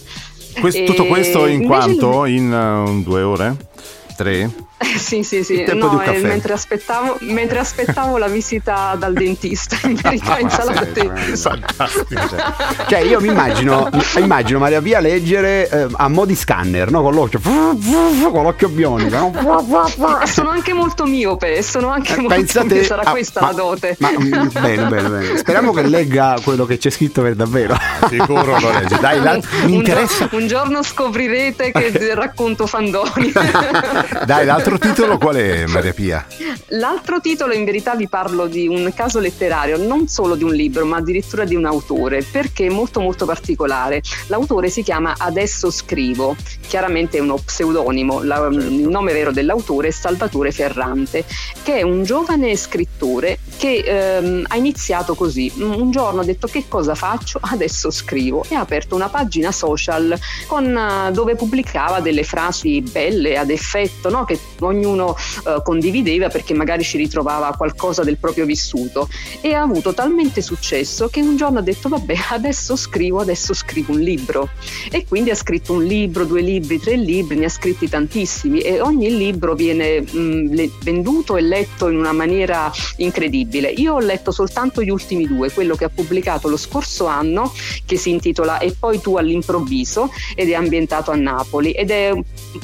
Questo- 0.59 0.81
E 0.81 0.83
tutto 0.83 1.05
questo 1.05 1.45
in 1.45 1.63
quanto? 1.63 2.25
In 2.25 2.51
uh, 2.51 3.03
due 3.03 3.21
ore? 3.21 3.55
Tre? 4.17 4.53
Sì, 4.97 5.23
sì, 5.23 5.43
sì. 5.43 5.53
Il 5.59 5.63
tempo 5.65 5.87
di 5.89 5.95
No, 5.95 6.01
un 6.01 6.13
eh, 6.13 6.19
mentre, 6.19 6.53
aspettavo, 6.53 7.17
mentre 7.21 7.59
aspettavo 7.59 8.17
la 8.17 8.27
visita 8.27 8.95
dal 8.97 9.13
dentista, 9.13 9.77
in 9.87 9.95
verità, 10.01 10.39
in 10.39 10.49
sala 10.49 10.71
d'attesa. 10.71 11.57
Cioè, 12.87 12.99
io 12.99 13.19
mi 13.19 13.27
immagino, 13.27 13.89
immagino 14.17 14.59
Maria 14.59 14.81
Pia 14.81 14.99
leggere 14.99 15.69
eh, 15.69 15.87
a 15.91 16.07
mo' 16.07 16.25
di 16.25 16.35
scanner, 16.35 16.89
no? 16.91 17.01
Con 17.01 17.13
l'occhio, 17.13 17.39
con 17.39 18.43
l'occhio 18.43 18.69
bionico, 18.69 19.31
no? 19.33 20.25
Sono 20.25 20.49
anche 20.49 20.73
molto 20.73 21.05
miope, 21.05 21.61
sono 21.63 21.89
anche 21.89 22.15
molto 22.17 22.33
Eh, 22.33 22.37
Pensa 22.37 22.61
miope, 22.63 22.79
te, 22.79 22.85
sarà 22.85 23.01
ah, 23.03 23.11
questa 23.11 23.41
ma- 23.41 23.47
la 23.47 23.53
dote. 23.53 23.95
Ma, 23.99 24.11
mm, 24.11 24.47
bene, 24.59 24.85
bene, 24.85 25.09
bene. 25.09 25.37
Speriamo 25.37 25.73
che 25.73 25.81
legga 25.83 26.37
quello 26.43 26.65
che 26.65 26.77
c'è 26.77 26.89
scritto 26.89 27.21
per 27.21 27.35
davvero. 27.35 27.77
Sicuro 28.09 28.57
lo 28.59 28.71
legge. 28.71 28.97
Dai, 28.99 29.21
la- 29.21 29.33
mi 29.63 29.63
un, 29.63 29.69
interessa. 29.73 30.27
gio- 30.27 30.37
un 30.37 30.47
giorno 30.47 30.83
scoprirete 30.83 31.71
che 31.71 32.13
racconto 32.13 32.67
Fandoni. 32.67 33.31
Dai, 34.25 34.45
l'altro 34.45 34.66
titolo 34.79 35.17
qual 35.17 35.35
è, 35.35 35.65
Maria 35.65 35.93
Pia? 35.93 36.25
L'altro 36.71 37.21
titolo 37.21 37.53
in 37.53 37.63
verità 37.63 37.95
vi 37.95 38.09
parlo 38.09 38.47
di 38.47 38.67
un 38.67 38.91
caso 38.93 39.19
letterario, 39.19 39.77
non 39.77 40.07
solo 40.07 40.35
di 40.35 40.43
un 40.43 40.53
libro, 40.53 40.85
ma 40.85 40.97
addirittura 40.97 41.45
di 41.45 41.55
un 41.55 41.65
autore, 41.65 42.23
perché 42.23 42.65
è 42.65 42.69
molto 42.69 42.99
molto 42.99 43.25
particolare. 43.25 44.01
L'autore 44.27 44.69
si 44.69 44.83
chiama 44.83 45.15
Adesso 45.17 45.71
Scrivo, 45.71 46.35
chiaramente 46.67 47.17
è 47.17 47.21
uno 47.21 47.35
pseudonimo, 47.35 48.23
la- 48.23 48.47
il 48.47 48.87
nome 48.87 49.13
vero 49.13 49.31
dell'autore 49.31 49.87
è 49.87 49.91
Salvatore 49.91 50.51
Ferrante, 50.51 51.23
che 51.63 51.77
è 51.77 51.81
un 51.83 52.03
giovane 52.03 52.55
scrittore 52.57 53.39
che 53.57 53.83
ehm, 53.85 54.45
ha 54.47 54.55
iniziato 54.57 55.15
così. 55.15 55.51
Un 55.57 55.91
giorno 55.91 56.21
ha 56.21 56.25
detto 56.25 56.47
che 56.47 56.65
cosa 56.67 56.95
faccio? 56.95 57.39
Adesso 57.41 57.91
scrivo 57.91 58.43
e 58.49 58.55
ha 58.55 58.59
aperto 58.59 58.95
una 58.95 59.09
pagina 59.09 59.51
social 59.51 60.17
con, 60.47 60.75
eh, 60.75 61.11
dove 61.11 61.35
pubblicava 61.35 62.01
delle 62.01 62.23
frasi 62.23 62.81
belle 62.81 63.37
ad 63.37 63.49
effetto, 63.49 64.09
no? 64.09 64.25
che 64.25 64.37
ognuno 64.59 65.15
eh, 65.45 65.61
condivideva 65.63 66.29
perché 66.29 66.53
magari 66.53 66.83
ci 66.83 66.97
ritrovava 66.97 67.53
qualcosa 67.55 68.03
del 68.03 68.17
proprio 68.17 68.45
vissuto. 68.45 69.09
E 69.41 69.53
ha 69.53 69.61
avuto 69.61 69.93
talmente 69.93 70.41
successo 70.41 71.07
che 71.09 71.21
un 71.21 71.35
giorno 71.35 71.59
ha 71.59 71.61
detto 71.61 71.89
vabbè 71.89 72.15
adesso 72.31 72.75
scrivo, 72.75 73.19
adesso 73.19 73.53
scrivo 73.53 73.93
un 73.93 73.99
libro. 73.99 74.49
E 74.91 75.05
quindi 75.07 75.29
ha 75.29 75.35
scritto 75.35 75.73
un 75.73 75.83
libro, 75.83 76.25
due 76.25 76.41
libri, 76.41 76.79
tre 76.79 76.95
libri, 76.95 77.37
ne 77.37 77.45
ha 77.45 77.49
scritti 77.49 77.87
tantissimi. 77.89 78.59
E 78.59 78.81
ogni 78.81 79.15
libro 79.15 79.55
viene 79.55 80.01
mh, 80.01 80.53
le- 80.53 80.71
venduto 80.81 81.35
e 81.35 81.41
letto 81.41 81.89
in 81.89 81.97
una 81.97 82.13
maniera 82.13 82.71
incredibile. 82.97 83.69
Io 83.69 83.95
ho 83.95 83.99
letto 83.99 84.31
soltanto 84.31 84.81
gli 84.81 84.89
ultimi 84.89 85.27
due, 85.27 85.51
quello 85.51 85.75
che 85.75 85.85
ha 85.85 85.89
pubblicato 85.89 86.47
lo 86.47 86.57
scorso 86.57 87.05
anno 87.05 87.51
che 87.85 87.97
si 87.97 88.09
intitola 88.09 88.59
E 88.59 88.75
poi 88.77 88.99
tu 89.01 89.17
all'improvviso 89.17 90.09
ed 90.35 90.49
è 90.49 90.53
ambientato 90.53 91.11
a 91.11 91.15
Napoli. 91.15 91.71
Ed 91.71 91.91
è 91.91 92.13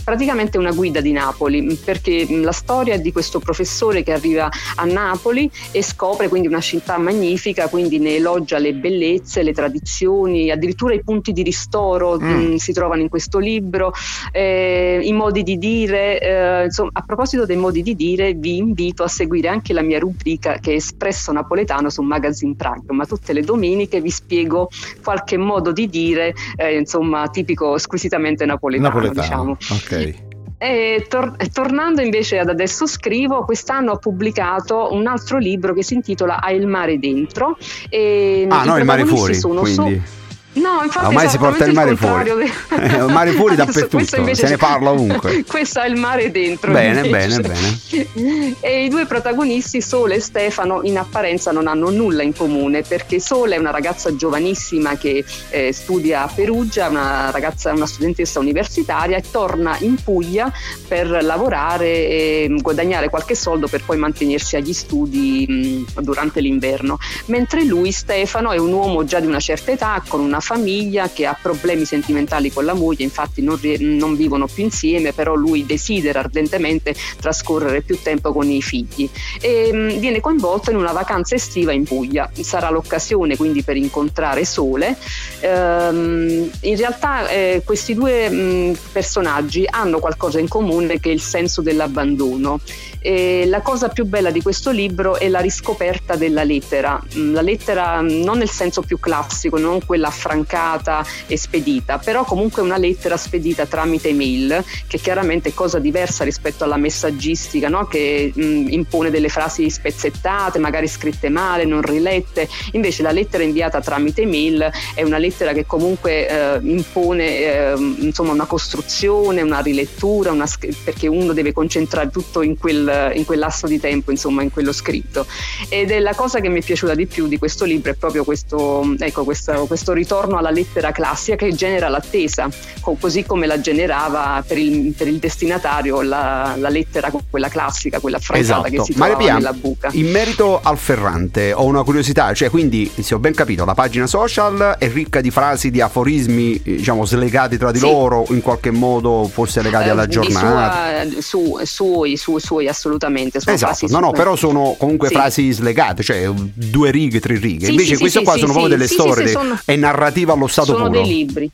praticamente 0.04 0.58
una 0.58 0.72
guida 0.72 1.02
di 1.02 1.12
Napoli 1.12 1.62
perché 1.84 2.26
la 2.30 2.52
storia 2.52 2.98
di 2.98 3.12
questo 3.12 3.40
professore 3.40 4.04
che 4.04 4.12
arriva 4.14 4.50
a 4.76 4.86
Napoli 4.86 5.50
e 5.72 5.82
scopre 5.84 6.28
quindi 6.28 6.48
una 6.48 6.60
città 6.62 6.98
magnifica, 6.98 7.68
quindi 7.68 8.00
ne 8.00 8.16
elogia 8.16 8.58
le 8.58 8.74
bellezze, 8.74 9.44
le 9.44 9.54
tradizioni, 9.54 10.50
addirittura 10.52 10.94
i 10.94 11.04
punti 11.04 11.32
di 11.32 11.44
ristoro 11.44 12.18
Mm. 12.20 12.54
mh, 12.54 12.56
si 12.58 12.74
trovano 12.74 13.02
in 13.02 13.10
questo 13.10 13.40
libro, 13.40 13.92
eh, 14.32 15.00
i 15.04 15.12
modi 15.14 15.44
di 15.44 15.58
dire, 15.58 16.20
eh, 16.20 16.64
insomma 16.66 16.90
a 16.94 17.02
proposito 17.02 17.46
dei 17.46 17.56
modi 17.58 17.82
di 17.82 17.96
dire 17.96 18.34
vi 18.34 18.58
invito 18.58 19.04
a 19.04 19.08
seguire 19.08 19.48
anche 19.48 19.74
la 19.74 19.82
mia 19.82 20.00
rubrica 20.00 20.60
che 20.60 20.72
è 20.72 20.76
Espresso 20.76 21.32
Napoletano 21.32 21.90
su 21.90 22.02
Magazine 22.02 22.56
Pragma, 22.56 23.06
tutte 23.06 23.34
le 23.34 23.42
domeniche 23.42 24.00
vi 24.02 24.10
spiego 24.12 24.70
qualche 25.04 25.38
modo 25.38 25.72
di 25.72 25.88
dire, 25.90 26.34
eh, 26.56 26.78
insomma 26.78 27.28
tipico 27.30 27.78
squisitamente 27.78 28.46
napoletano, 28.46 28.88
Napoletano. 28.90 29.58
diciamo. 29.58 29.58
Ok. 29.72 30.33
E 30.64 31.06
tor- 31.10 31.36
tornando 31.52 32.02
invece 32.02 32.40
ad 32.40 32.48
adesso 32.48 32.88
scrivo, 32.88 33.44
quest'anno 33.44 33.92
ho 33.92 33.98
pubblicato 33.98 34.94
un 34.94 35.08
altro 35.08 35.38
libro 35.38 35.74
che 35.74 35.84
si 35.84 35.94
intitola 35.96 36.42
Ha 36.42 36.52
il 36.52 36.68
mare 36.68 37.00
dentro. 37.00 37.58
E 37.90 38.48
Ah, 38.50 38.64
no, 38.64 38.78
il 38.78 38.86
mare 38.86 39.04
fuori, 39.06 39.36
sono 39.36 39.60
quindi. 39.60 40.02
so- 40.06 40.22
No, 40.54 40.82
infatti 40.84 41.06
Ormai 41.06 41.30
si 41.30 41.38
porta 41.38 41.66
il 41.66 41.74
mare 41.74 41.96
fuori. 41.96 42.30
Eh, 42.30 42.96
il 42.98 43.06
mare 43.10 43.32
fuori 43.32 43.56
dappertutto, 43.58 44.18
invece 44.18 44.46
se 44.46 44.50
ne 44.50 44.58
parla 44.58 44.92
ovunque. 44.92 45.44
Questo 45.48 45.80
ha 45.80 45.86
il 45.86 45.96
mare 45.96 46.30
dentro. 46.32 46.72
Bene, 46.72 47.06
invece. 47.06 47.42
bene, 47.42 47.56
bene. 47.94 48.56
E 48.62 48.86
i 48.86 48.90
due 48.90 49.06
protagonisti, 49.06 49.82
Sole 49.82 50.16
e 50.16 50.20
Stefano, 50.20 50.82
in 50.84 50.98
apparenza 50.98 51.52
non 51.52 51.68
hanno 51.68 51.90
nulla 51.90 52.24
in 52.24 52.36
comune 52.36 52.82
perché 52.82 53.20
Sole 53.20 53.56
è 53.56 53.58
una 53.58 53.72
ragazza 53.72 54.16
giovanissima 54.16 54.96
che 54.96 55.24
eh, 55.50 55.74
studia 55.74 56.24
a 56.24 56.32
Perugia, 56.34 56.88
una 56.88 57.32
ragazza, 57.32 57.72
una 57.72 57.88
studentessa 57.88 58.40
universitaria 58.40 59.18
e 59.18 59.24
torna 59.30 59.76
in 59.80 59.96
Puglia 60.04 60.52
per 60.88 61.08
lavorare 61.24 61.88
e 61.88 62.56
guadagnare 62.62 63.10
qualche 63.10 63.36
soldo 63.36 63.68
per 63.68 63.84
poi 63.84 63.98
mantenersi 63.98 64.56
agli 64.56 64.74
studi 64.74 65.86
mh, 65.96 66.02
durante 66.02 66.40
l'inverno. 66.42 66.98
Mentre 67.26 67.64
lui, 67.64 67.92
Stefano, 67.92 68.52
è 68.52 68.58
un 68.58 68.72
uomo 68.72 69.04
già 69.04 69.20
di 69.20 69.28
una 69.28 69.40
certa 69.40 69.72
età, 69.72 70.02
con 70.08 70.20
una 70.20 70.40
famiglia 70.44 71.10
che 71.10 71.26
ha 71.26 71.38
problemi 71.42 71.86
sentimentali 71.86 72.52
con 72.52 72.66
la 72.66 72.74
moglie, 72.74 73.04
infatti 73.04 73.42
non, 73.42 73.58
non 73.80 74.16
vivono 74.16 74.46
più 74.48 74.64
insieme, 74.64 75.14
però 75.14 75.34
lui 75.34 75.66
desidera 75.66 76.20
ardentemente 76.20 76.94
trascorrere 77.20 77.82
più 77.82 77.98
tempo 78.02 78.34
con 78.34 78.50
i 78.50 78.62
figli 78.62 79.10
e 79.42 79.72
mh, 79.72 80.00
viene 80.00 80.20
coinvolto 80.20 80.70
in 80.70 80.76
una 80.76 80.92
vacanza 80.92 81.36
estiva 81.36 81.72
in 81.72 81.86
Puglia. 81.86 82.30
Sarà 82.42 82.70
l'occasione 82.70 83.38
quindi 83.38 83.64
per 83.64 83.78
incontrare 83.78 84.44
Sole. 84.46 84.98
Ehm, 85.40 86.50
in 86.62 86.76
realtà 86.76 87.30
eh, 87.30 87.62
questi 87.64 87.94
due 87.94 88.30
mh, 88.30 88.78
personaggi 88.92 89.66
hanno 89.68 90.00
qualcosa 90.00 90.40
in 90.40 90.50
comune 90.50 91.00
che 91.00 91.10
è 91.10 91.14
il 91.14 91.22
senso 91.22 91.62
dell'abbandono. 91.62 92.60
E 93.06 93.46
la 93.46 93.62
cosa 93.62 93.90
più 93.90 94.06
bella 94.06 94.32
di 94.32 94.42
questo 94.42 94.72
libro 94.72 95.18
è 95.20 95.28
la 95.28 95.42
riscoperta 95.42 96.16
della 96.16 96.44
lettera, 96.44 97.02
Mm, 97.18 97.34
la 97.34 97.42
lettera 97.42 98.02
mm, 98.02 98.24
non 98.24 98.38
nel 98.38 98.50
senso 98.50 98.82
più 98.82 99.00
classico, 99.00 99.58
non 99.58 99.86
quella 99.86 100.08
affrancata 100.08 101.06
e 101.28 101.38
spedita, 101.38 101.98
però 102.00 102.24
comunque 102.24 102.62
una 102.62 102.78
lettera 102.78 103.18
spedita 103.18 103.66
tramite 103.66 104.14
mail, 104.14 104.64
che 104.88 104.98
chiaramente 104.98 105.50
è 105.50 105.54
cosa 105.54 105.80
diversa 105.80 106.24
rispetto 106.24 106.64
alla 106.64 106.78
messaggistica, 106.78 107.70
no? 107.70 107.86
che 107.88 108.34
mm, 108.38 108.68
impone 108.70 109.10
delle 109.12 109.30
frasi 109.30 109.70
spezzettate, 109.70 110.60
magari 110.60 110.88
scritte 110.88 111.30
male, 111.30 111.66
non 111.66 111.82
rilette. 111.82 112.48
Invece 112.72 113.04
la 113.04 113.12
lettera 113.12 113.44
inviata 113.44 113.82
tramite 113.82 114.26
mail 114.26 114.70
è 114.96 115.04
una 115.04 115.18
lettera 115.18 115.54
che 115.54 115.66
comunque 115.66 116.28
eh, 116.28 116.60
impone 116.62 117.38
eh, 117.38 117.74
insomma 118.00 118.32
una 118.32 118.46
costruzione, 118.46 119.42
una 119.42 119.60
rilettura, 119.60 120.32
una 120.32 120.48
perché 120.84 121.08
uno 121.08 121.34
deve 121.34 121.52
concentrare 121.52 122.10
tutto 122.10 122.42
in 122.42 122.58
quel, 122.58 122.88
in 123.14 123.26
quel 123.26 123.40
lasso 123.40 123.68
di 123.68 123.80
tempo, 123.80 124.12
insomma, 124.12 124.42
in 124.44 124.52
quello 124.52 124.72
scritto. 124.72 125.26
Ed 125.70 125.92
è 125.92 126.00
la 126.00 126.14
cosa 126.14 126.40
che 126.40 126.50
mi 126.50 126.60
è 126.62 126.64
piaciuta 126.64 126.94
di 126.96 127.06
più 127.06 127.28
di 127.28 127.38
questo 127.38 127.66
libro 127.66 127.92
è 127.92 127.96
proprio 127.96 128.24
questo, 128.24 128.96
ecco, 129.00 129.24
questo, 129.24 129.66
questo 129.68 129.94
ritorno 129.94 130.38
alla 130.38 130.50
lettera 130.52 130.92
classica 130.92 131.36
che 131.36 131.54
genera 131.54 131.90
l'attesa, 131.90 132.50
co- 132.82 132.98
così 133.00 133.24
come 133.26 133.48
la 133.48 133.60
generava 133.60 134.44
per 134.46 134.58
il, 134.58 134.94
per 134.94 135.08
il 135.08 135.18
destinatario 135.18 136.02
la, 136.02 136.56
la 136.58 136.70
lettera 136.70 137.12
quella 137.30 137.50
classica, 137.50 138.00
quella 138.00 138.18
affrancata 138.18 138.70
che 138.70 138.76
Esatto. 138.76 138.92
si 138.92 138.98
Maria 138.98 139.16
trovava 139.16 139.24
Pia, 139.24 139.34
nella 139.50 139.54
buca. 139.54 139.90
in 139.94 140.10
merito 140.12 140.60
al 140.62 140.78
Ferrante 140.78 141.54
ho 141.54 141.66
una 141.66 141.84
curiosità, 141.84 142.34
cioè 142.34 142.50
quindi 142.50 142.92
se 143.02 143.14
ho 143.14 143.20
ben 143.20 143.34
capito 143.34 143.66
la 143.66 143.74
pagina 143.74 144.06
social 144.08 144.76
è 144.78 144.90
ricca 144.92 145.22
di 145.22 145.32
frasi, 145.32 145.72
di 145.72 145.82
aforismi 145.82 146.56
eh, 146.64 146.76
diciamo 146.78 147.06
slegati 147.06 147.58
tra 147.58 147.72
di 147.72 147.80
Sì. 147.80 147.86
loro, 147.86 148.26
in 148.30 148.42
qualche 148.42 148.72
modo 148.72 149.30
forse 149.32 149.62
legati 149.62 149.88
Eh, 149.88 149.92
alla 149.92 150.08
giornata. 150.08 151.06
sua- 151.20 151.22
su, 151.22 151.60
suoi, 151.64 152.18
su- 152.18 152.38
suoi 152.38 152.68
assolutamente. 152.68 152.83
Sono 152.84 153.56
Esatto, 153.56 153.76
frasi 153.76 153.94
no, 153.94 154.00
no, 154.00 154.12
però 154.12 154.36
sono 154.36 154.76
comunque 154.78 155.08
Sì. 155.10 155.14
frasi 155.16 155.52
slegate, 155.52 156.04
cioè 156.04 156.30
due 156.34 156.92
righe, 156.92 157.20
tre 157.20 157.38
righe. 157.38 157.66
Sì, 157.66 157.72
Invece 157.72 157.94
sì, 157.96 158.00
queste 158.00 158.20
sì, 158.20 158.26
qua 158.26 158.34
sì, 158.34 158.40
sono 158.40 158.52
sì, 158.52 158.58
proprio 158.60 158.78
delle 158.78 158.90
storie, 158.90 159.28
sono- 159.28 159.60
è 159.66 159.76
narrativa 159.76 160.34
allo 160.34 160.48
stato 160.48 160.74
Sono 160.74 160.88
puro. 160.88 161.02
dei 161.02 161.08
libri. 161.14 161.50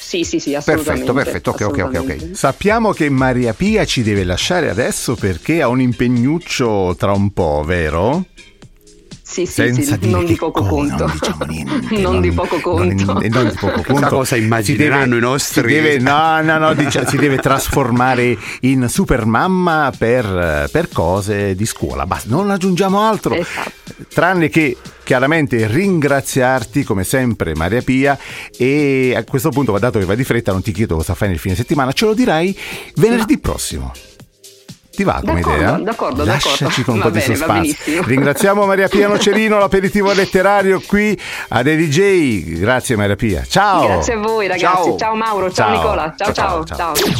Sì, 0.00 0.24
sì, 0.24 0.38
sì, 0.38 0.54
assolutamente. 0.54 1.12
Perfetto, 1.12 1.12
perfetto, 1.12 1.50
ok, 1.50 1.60
ok, 1.60 1.66
ok, 1.66 1.78
ok. 1.78 1.96
assolutamente. 1.96 2.34
Sappiamo 2.34 2.92
che 2.92 3.10
Maria 3.10 3.52
Pia 3.52 3.84
ci 3.84 4.02
deve 4.02 4.24
lasciare 4.24 4.70
adesso 4.70 5.16
perché 5.16 5.60
ha 5.60 5.68
un 5.68 5.80
impegnuccio 5.80 6.94
tra 6.98 7.12
un 7.12 7.30
po', 7.32 7.62
vero? 7.66 8.24
Sì, 9.30 9.44
sì, 9.44 9.52
Senza 9.52 9.92
sì, 9.92 9.98
dire 9.98 10.10
non 10.16 10.24
di 10.24 10.36
poco 10.36 10.62
conto. 10.64 11.04
non 11.06 11.12
diciamo 11.20 11.44
niente, 11.44 12.00
Non 12.00 12.20
di 12.22 12.32
poco 12.32 12.56
non- 12.78 12.94
conto. 12.96 13.20
e 13.20 13.28
non 13.28 13.48
di 13.48 13.54
poco 13.60 13.82
conto. 13.82 14.06
cosa 14.08 14.36
immagineranno 14.36 15.04
deve- 15.04 15.16
i 15.18 15.20
nostri- 15.20 15.68
si 15.68 15.74
deve- 15.80 15.98
no, 15.98 16.40
no, 16.40 16.56
no, 16.58 16.72
dicia- 16.74 17.06
si 17.06 17.18
deve 17.18 17.36
trasformare 17.36 18.36
in 18.62 18.88
super 18.88 19.26
mamma 19.26 19.92
per, 19.96 20.68
per 20.72 20.88
cose 20.88 21.54
di 21.54 21.66
scuola. 21.66 22.06
Basta, 22.06 22.30
non 22.30 22.50
aggiungiamo 22.50 23.00
altro. 23.02 23.34
Esatto. 23.34 23.72
Tranne 24.14 24.48
che 24.48 24.76
chiaramente 25.04 25.66
ringraziarti 25.66 26.82
come 26.84 27.04
sempre 27.04 27.54
Maria 27.54 27.82
Pia 27.82 28.18
e 28.56 29.14
a 29.14 29.24
questo 29.24 29.50
punto 29.50 29.76
dato 29.78 29.98
che 29.98 30.04
va 30.06 30.14
di 30.14 30.24
fretta 30.24 30.52
non 30.52 30.62
ti 30.62 30.72
chiedo 30.72 30.96
cosa 30.96 31.14
fai 31.14 31.28
nel 31.28 31.38
fine 31.38 31.54
settimana, 31.54 31.92
ce 31.92 32.06
lo 32.06 32.14
dirai 32.14 32.56
venerdì 32.96 33.38
prossimo. 33.38 33.92
Ti 34.98 35.04
va 35.04 35.20
come 35.24 35.34
D'accordo, 35.34 35.56
idea? 35.62 35.78
d'accordo, 35.78 36.24
Lasciaci 36.24 36.64
d'accordo. 36.64 36.82
con 36.82 36.94
un 36.94 36.98
Va 36.98 37.04
po' 37.04 37.10
di 37.12 37.18
bene, 37.20 37.36
va 37.36 37.62
suspense. 37.62 38.02
Ringraziamo 38.04 38.66
Maria 38.66 38.88
Pia 38.88 39.06
Nocerino, 39.06 39.58
l'aperitivo 39.60 40.12
letterario 40.12 40.82
qui 40.84 41.16
ad 41.50 41.68
EDJ. 41.68 42.58
Grazie 42.58 42.96
Maria 42.96 43.14
Pia. 43.14 43.44
Ciao. 43.48 43.86
Grazie 43.86 44.14
a 44.14 44.16
voi 44.16 44.48
ragazzi. 44.48 44.64
Ciao. 44.74 44.96
Ciao, 44.98 45.14
Mauro, 45.14 45.52
ciao, 45.52 45.66
Ciao. 45.68 45.76
Nicola. 45.76 46.14
Ciao 46.16 46.32
Ciao, 46.32 46.64
ciao. 46.64 46.76
ciao. 46.76 46.94
ciao. 46.96 47.12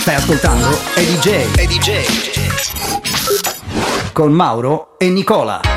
Stai 0.00 0.14
ascoltando 0.14 0.66
EDJ 0.94 2.12
con 4.14 4.32
Mauro 4.32 4.94
e 4.96 5.10
Nicola. 5.10 5.75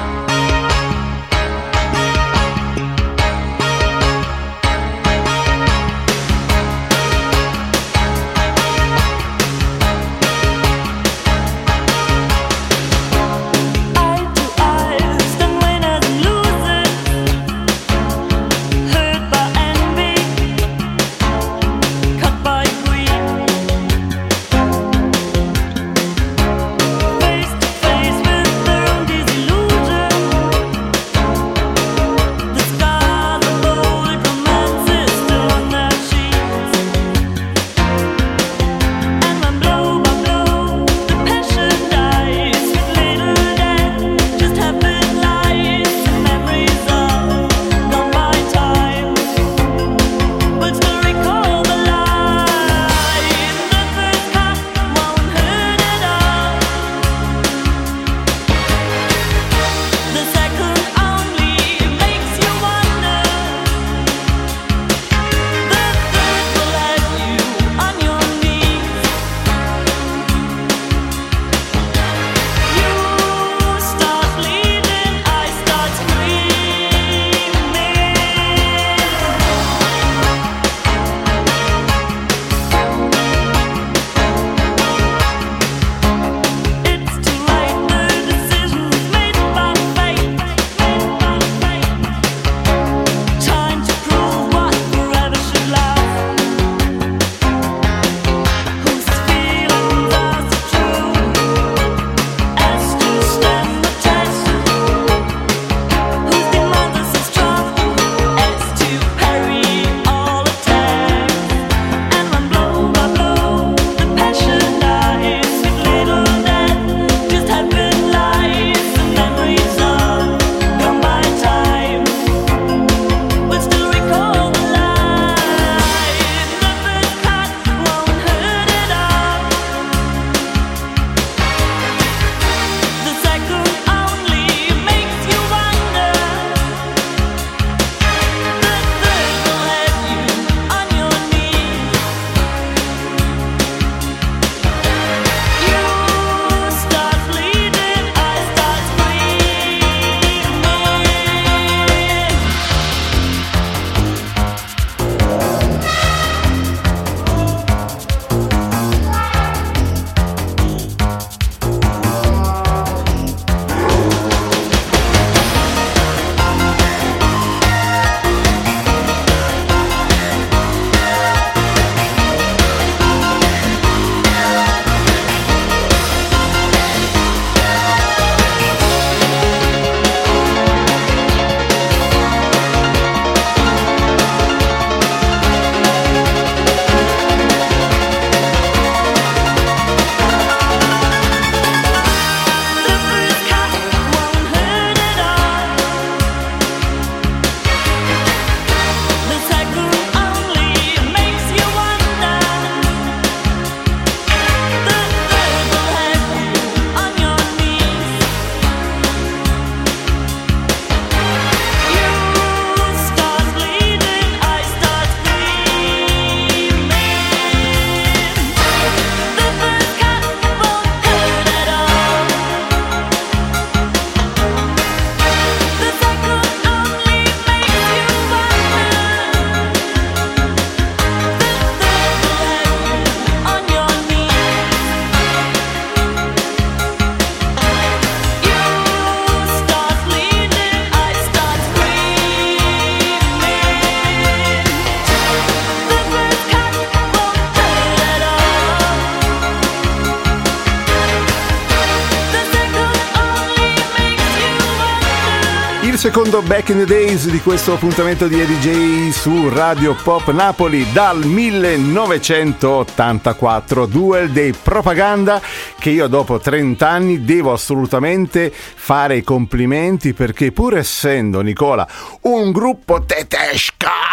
Secondo 256.12 256.41
Back 256.41 256.69
in 256.69 256.79
the 256.79 256.85
Days 256.85 257.27
di 257.27 257.39
questo 257.39 257.73
appuntamento 257.73 258.27
di 258.27 258.39
EDJ 258.39 259.12
su 259.12 259.47
Radio 259.47 259.93
Pop 259.93 260.31
Napoli 260.31 260.91
dal 260.91 261.23
1984, 261.23 263.85
Duel 263.85 264.31
dei 264.31 264.51
Propaganda, 264.53 265.39
che 265.77 265.91
io 265.91 266.07
dopo 266.07 266.39
30 266.39 266.89
anni 266.89 267.23
devo 267.23 267.53
assolutamente 267.53 268.51
fare 268.51 269.17
i 269.17 269.21
complimenti 269.21 270.13
perché 270.13 270.51
pur 270.51 270.77
essendo 270.77 271.41
Nicola 271.41 271.87
un 272.21 272.51
gruppo 272.51 273.03
tedesca, 273.05 274.08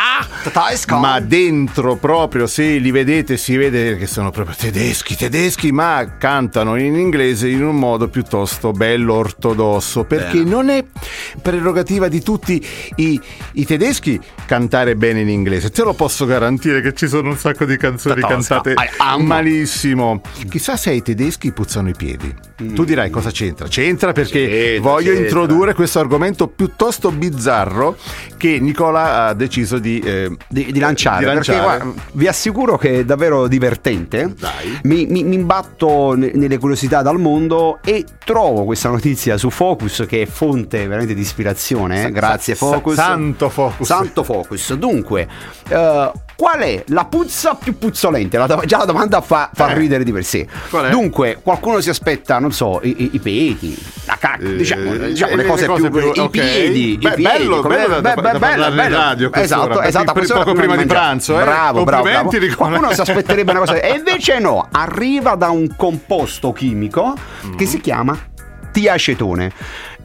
ma 0.98 1.20
dentro 1.20 1.96
proprio 1.96 2.46
se 2.46 2.76
li 2.78 2.90
vedete 2.90 3.36
si 3.36 3.56
vede 3.56 3.96
che 3.96 4.06
sono 4.06 4.30
proprio 4.30 4.54
tedeschi, 4.56 5.16
tedeschi, 5.16 5.72
ma 5.72 6.16
cantano 6.18 6.76
in 6.76 6.94
inglese 6.96 7.48
in 7.48 7.64
un 7.64 7.76
modo 7.76 8.08
piuttosto 8.08 8.72
bello 8.72 9.14
ortodosso 9.14 10.04
perché 10.04 10.38
non 10.42 10.68
è 10.68 10.84
prerogativa 11.42 12.08
di 12.08 12.22
tutti 12.22 12.64
i, 12.96 13.20
i 13.52 13.64
tedeschi 13.64 14.20
cantare 14.46 14.94
bene 14.96 15.20
in 15.20 15.28
inglese. 15.28 15.70
Te 15.70 15.82
lo 15.82 15.94
posso 15.94 16.24
garantire 16.26 16.80
che 16.80 16.94
ci 16.94 17.08
sono 17.08 17.30
un 17.30 17.36
sacco 17.36 17.64
di 17.64 17.76
canzoni 17.76 18.20
Tedesca. 18.20 18.60
cantate 18.62 18.74
malissimo. 19.22 20.20
Chissà 20.48 20.76
se 20.76 20.90
ai 20.90 21.02
tedeschi 21.02 21.52
puzzano 21.52 21.88
i 21.88 21.94
piedi. 21.96 22.34
Tu 22.56 22.84
dirai 22.84 23.10
cosa 23.10 23.30
c'entra? 23.30 23.68
C'entra 23.68 24.12
perché 24.12 24.46
C'entra, 24.46 24.90
voglio 24.90 25.10
c'entra. 25.10 25.24
introdurre 25.24 25.74
questo 25.74 25.98
argomento 25.98 26.48
piuttosto 26.48 27.10
bizzarro 27.10 27.96
che 28.38 28.58
Nicola 28.60 29.26
ha 29.26 29.34
deciso 29.34 29.78
di, 29.78 30.00
eh, 30.06 30.36
di, 30.48 30.72
di 30.72 30.78
lanciare, 30.78 31.18
di 31.18 31.24
perché 31.32 31.52
lanciare. 31.52 31.78
guarda, 31.84 32.02
vi 32.12 32.26
assicuro 32.26 32.76
che 32.78 33.00
è 33.00 33.04
davvero 33.04 33.46
divertente. 33.48 34.32
Dai. 34.38 34.78
Mi, 34.84 35.06
mi- 35.06 35.24
mi 35.24 35.34
imbatto 35.34 36.14
ne- 36.14 36.30
nelle 36.34 36.58
curiosità 36.58 37.02
dal 37.02 37.18
mondo 37.18 37.78
e 37.84 38.04
trovo 38.24 38.64
questa 38.64 38.88
notizia 38.88 39.36
su 39.36 39.50
Focus 39.50 40.04
che 40.08 40.22
è 40.22 40.26
fonte 40.26 40.86
veramente 40.86 41.14
di 41.14 41.20
ispirazione. 41.20 41.98
eh. 41.98 42.02
Sa- 42.02 42.08
Grazie 42.10 42.54
sa- 42.54 42.66
Focus. 42.66 42.94
santo 42.94 43.48
Focus. 43.48 43.86
Santo 43.86 44.22
Focus. 44.22 44.74
Dunque, 44.74 45.26
eh, 45.68 46.12
qual 46.36 46.60
è 46.60 46.84
la 46.88 47.04
puzza 47.06 47.54
più 47.54 47.78
puzzolente? 47.78 48.36
La 48.38 48.46
do- 48.46 48.62
già 48.66 48.78
la 48.78 48.84
domanda 48.84 49.20
fa, 49.20 49.50
fa 49.52 49.70
Eh. 49.70 49.74
ridere 49.74 50.04
di 50.04 50.12
per 50.12 50.24
sé. 50.24 50.46
Dunque, 50.90 51.38
qualcuno 51.42 51.80
si 51.80 51.88
aspetta, 51.90 52.38
non 52.38 52.52
so, 52.52 52.80
i, 52.82 52.94
i- 53.04 53.10
i 53.14 53.18
peti, 53.18 53.76
la 54.04 54.16
cacca, 54.20 54.44
Eh, 54.44 54.56
diciamo, 54.56 54.92
eh, 54.92 54.98
diciamo 55.08 55.34
le 55.34 55.44
cose, 55.46 55.66
cose 55.66 55.90
più, 55.90 56.00
più- 56.00 56.12
i 56.14 56.18
ok. 56.18 56.30
piedi, 56.30 56.98
Beh, 57.00 57.08
i 57.08 57.14
piedi, 57.14 57.22
bello, 57.22 57.60
come- 57.60 57.76
bello 57.76 58.00
beh, 58.00 58.14
parlare 58.14 58.38
bello, 58.38 58.74
bello. 58.74 58.96
radio 58.96 59.32
Esatto, 59.32 59.80
esatto, 59.82 60.12
per 60.12 60.26
poco 60.26 60.52
prima 60.52 60.72
di 60.76 60.84
mangiare. 60.84 60.86
pranzo, 60.86 61.40
eh. 61.40 61.42
Bravo, 61.44 61.84
bravo, 61.84 62.02
bravo. 62.04 62.30
Qualcuno 62.56 62.92
si 62.92 63.00
aspetterebbe 63.00 63.50
una 63.52 63.60
cosa 63.60 63.74
e 63.80 63.94
invece 63.96 64.38
no, 64.38 64.68
arriva 64.70 65.34
da 65.36 65.48
un 65.50 65.74
composto 65.76 66.52
chimico 66.52 67.14
che 67.56 67.64
Mm. 67.64 67.68
si 67.68 67.80
chiama 67.80 68.16
tiacetone. 68.72 69.52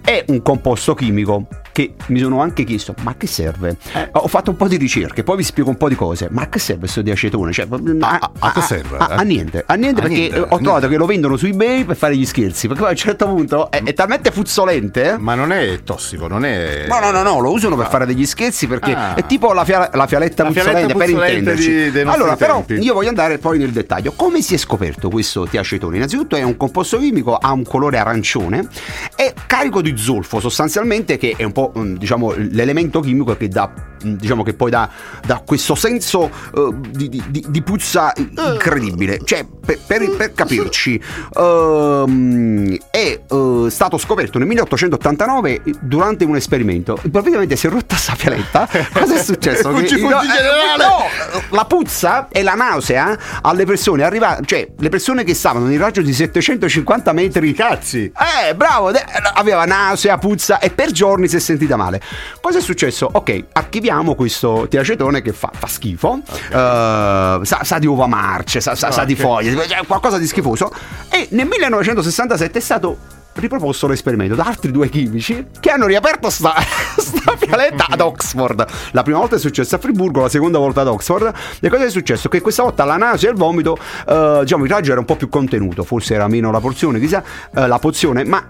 È 0.03 0.23
un 0.27 0.41
composto 0.41 0.93
chimico 0.95 1.45
che 1.71 1.93
mi 2.07 2.19
sono 2.19 2.41
anche 2.41 2.63
chiesto, 2.63 2.93
ma 3.03 3.11
a 3.11 3.15
che 3.15 3.27
serve? 3.27 3.77
Eh. 3.93 4.09
Ho 4.13 4.27
fatto 4.27 4.51
un 4.51 4.57
po' 4.57 4.67
di 4.67 4.77
ricerche, 4.77 5.23
poi 5.23 5.37
vi 5.37 5.43
spiego 5.43 5.69
un 5.69 5.77
po' 5.77 5.89
di 5.89 5.95
cose, 5.95 6.27
ma 6.31 6.43
a 6.43 6.49
che 6.49 6.59
serve 6.59 6.81
questo 6.81 7.01
diacetone? 7.01 7.51
Cioè, 7.51 7.67
a, 8.01 8.31
a 8.39 8.51
che 8.51 8.61
serve? 8.61 8.97
A, 8.97 9.05
a 9.05 9.21
niente, 9.21 9.63
a 9.65 9.73
niente 9.75 9.99
A 9.99 10.03
perché 10.03 10.17
niente, 10.17 10.37
a 10.37 10.41
ho 10.41 10.45
trovato 10.45 10.69
niente. 10.69 10.87
che 10.89 10.97
lo 10.97 11.05
vendono 11.05 11.37
su 11.37 11.45
eBay 11.45 11.83
per 11.85 11.95
fare 11.95 12.15
gli 12.17 12.25
scherzi, 12.25 12.67
perché 12.67 12.81
poi 12.81 12.89
a 12.91 12.93
un 12.93 12.97
certo 12.99 13.27
punto 13.27 13.71
è, 13.71 13.81
è 13.83 13.93
talmente 13.93 14.31
puzzolente. 14.31 15.13
eh. 15.13 15.17
Ma 15.17 15.35
non 15.35 15.51
è 15.51 15.81
tossico, 15.83 16.27
non 16.27 16.45
è. 16.45 16.85
No, 16.87 16.99
no, 16.99 17.11
no, 17.11 17.21
no, 17.23 17.39
lo 17.39 17.51
usano 17.51 17.75
per 17.75 17.87
fare 17.89 18.05
degli 18.05 18.25
scherzi 18.25 18.67
perché 18.67 18.93
Ah. 18.93 19.13
è 19.15 19.25
tipo 19.25 19.53
la, 19.53 19.63
fia- 19.63 19.89
la 19.93 20.07
fialetta 20.07 20.43
La 20.43 20.49
puzzolente 20.51 20.93
per 20.95 21.09
intenderci. 21.09 21.91
di- 21.91 21.99
allora, 22.01 22.35
però, 22.35 22.63
tempi. 22.65 22.83
io 22.83 22.93
voglio 22.93 23.09
andare 23.09 23.37
poi 23.37 23.57
nel 23.57 23.71
dettaglio. 23.71 24.11
Come 24.15 24.41
si 24.41 24.53
è 24.53 24.57
scoperto 24.57 25.09
questo 25.09 25.45
tiacetone? 25.45 25.95
Innanzitutto 25.95 26.35
è 26.35 26.41
un 26.43 26.57
composto 26.57 26.97
chimico, 26.97 27.35
ha 27.35 27.51
un 27.51 27.63
colore 27.63 27.97
arancione, 27.97 28.67
è 29.15 29.33
carico 29.47 29.81
di 29.81 29.95
zolfo 29.97 30.39
sostanzialmente, 30.39 31.17
che 31.17 31.33
è 31.37 31.43
un 31.43 31.51
po' 31.51 31.60
diciamo 31.97 32.33
l'elemento 32.35 32.99
chimico 32.99 33.35
che 33.35 33.47
dà 33.47 33.69
mm, 33.69 33.90
diciamo 34.03 34.43
che 34.43 34.53
poi 34.53 34.69
dà, 34.69 34.89
dà 35.25 35.41
questo 35.45 35.75
senso 35.75 36.29
eh, 36.55 36.69
di, 36.89 37.09
di- 37.09 37.45
di- 37.47 37.61
puzza 37.61 38.11
incredibile. 38.15 39.19
Cioè, 39.23 39.45
per, 39.65 39.79
per- 39.85 40.15
per 40.15 40.33
capirci, 40.33 40.99
ehm, 41.37 42.77
è 42.89 43.19
eh, 43.27 43.65
stato 43.69 43.97
scoperto 43.97 44.37
nel 44.37 44.47
1889 44.47 45.61
durante 45.81 46.25
un 46.25 46.35
esperimento. 46.35 46.97
Improvvisamente 47.03 47.55
si 47.55 47.67
è 47.67 47.69
rotta 47.69 47.95
sta 47.95 48.15
fialetta. 48.15 48.67
Cosa 48.91 49.15
è 49.15 49.23
successo? 49.23 49.69
Che- 49.71 49.87
fuggi, 49.87 50.01
no, 50.01 50.09
no, 50.09 51.05
la 51.49 51.65
puzza 51.65 52.27
e 52.31 52.41
la 52.43 52.53
nausea 52.53 53.17
alle 53.41 53.65
persone 53.65 54.03
arriva, 54.03 54.39
cioè 54.45 54.67
le 54.77 54.89
persone 54.89 55.23
che 55.23 55.33
stavano 55.33 55.65
nel 55.65 55.79
raggio 55.79 56.01
di 56.01 56.13
750 56.13 57.13
metri. 57.13 57.53
Cazzi! 57.53 58.11
Eh, 58.47 58.55
bravo, 58.55 58.91
aveva 59.35 59.65
nausea, 59.65 60.17
puzza 60.17 60.59
e 60.59 60.69
per 60.71 60.91
giorni 60.91 61.27
si 61.27 61.35
è 61.35 61.39
sentita 61.39 61.75
male. 61.75 62.01
Cosa 62.41 62.57
è 62.57 62.61
successo? 62.61 63.09
Ok, 63.11 63.45
archiviamo 63.53 63.89
questo 64.15 64.67
tiacetone 64.69 65.21
che 65.21 65.33
fa, 65.33 65.51
fa 65.53 65.67
schifo, 65.67 66.21
eh, 66.49 67.39
sa, 67.41 67.63
sa 67.63 67.79
di 67.79 67.87
uova 67.87 68.07
marce, 68.07 68.61
sa, 68.61 68.75
sa- 68.75 68.91
sa 68.91 69.03
di 69.03 69.15
foglie, 69.15 69.67
cioè 69.67 69.85
qualcosa 69.85 70.17
di 70.17 70.27
schifoso. 70.27 70.71
E 71.09 71.27
nel 71.31 71.47
1967 71.47 72.57
è 72.57 72.61
stato 72.61 72.97
riproposto 73.33 73.87
l'esperimento 73.87 74.35
da 74.35 74.43
altri 74.43 74.71
due 74.71 74.89
chimici 74.89 75.47
che 75.59 75.69
hanno 75.69 75.85
riaperto 75.85 76.29
sta, 76.29 76.53
sta 76.97 77.35
fialetta 77.37 77.85
ad 77.89 78.01
Oxford. 78.01 78.65
La 78.91 79.03
prima 79.03 79.19
volta 79.19 79.35
è 79.35 79.39
successo 79.39 79.75
a 79.75 79.77
Friburgo, 79.77 80.21
la 80.21 80.29
seconda 80.29 80.57
volta 80.57 80.81
ad 80.81 80.87
Oxford. 80.87 81.33
E 81.59 81.69
cosa 81.69 81.85
è 81.85 81.89
successo? 81.89 82.29
Che 82.29 82.41
questa 82.41 82.63
volta 82.63 82.83
la 82.83 82.97
nausea 82.97 83.29
e 83.29 83.31
il 83.33 83.37
vomito, 83.37 83.77
eh, 84.07 84.39
diciamo, 84.41 84.63
il 84.65 84.69
raggio 84.69 84.91
era 84.91 84.99
un 84.99 85.05
po' 85.05 85.15
più 85.15 85.29
contenuto, 85.29 85.83
forse 85.83 86.13
era 86.13 86.27
meno 86.27 86.51
la 86.51 86.59
porzione, 86.59 86.99
chissà, 86.99 87.23
eh, 87.53 87.67
la 87.67 87.79
pozione, 87.79 88.23
ma 88.23 88.45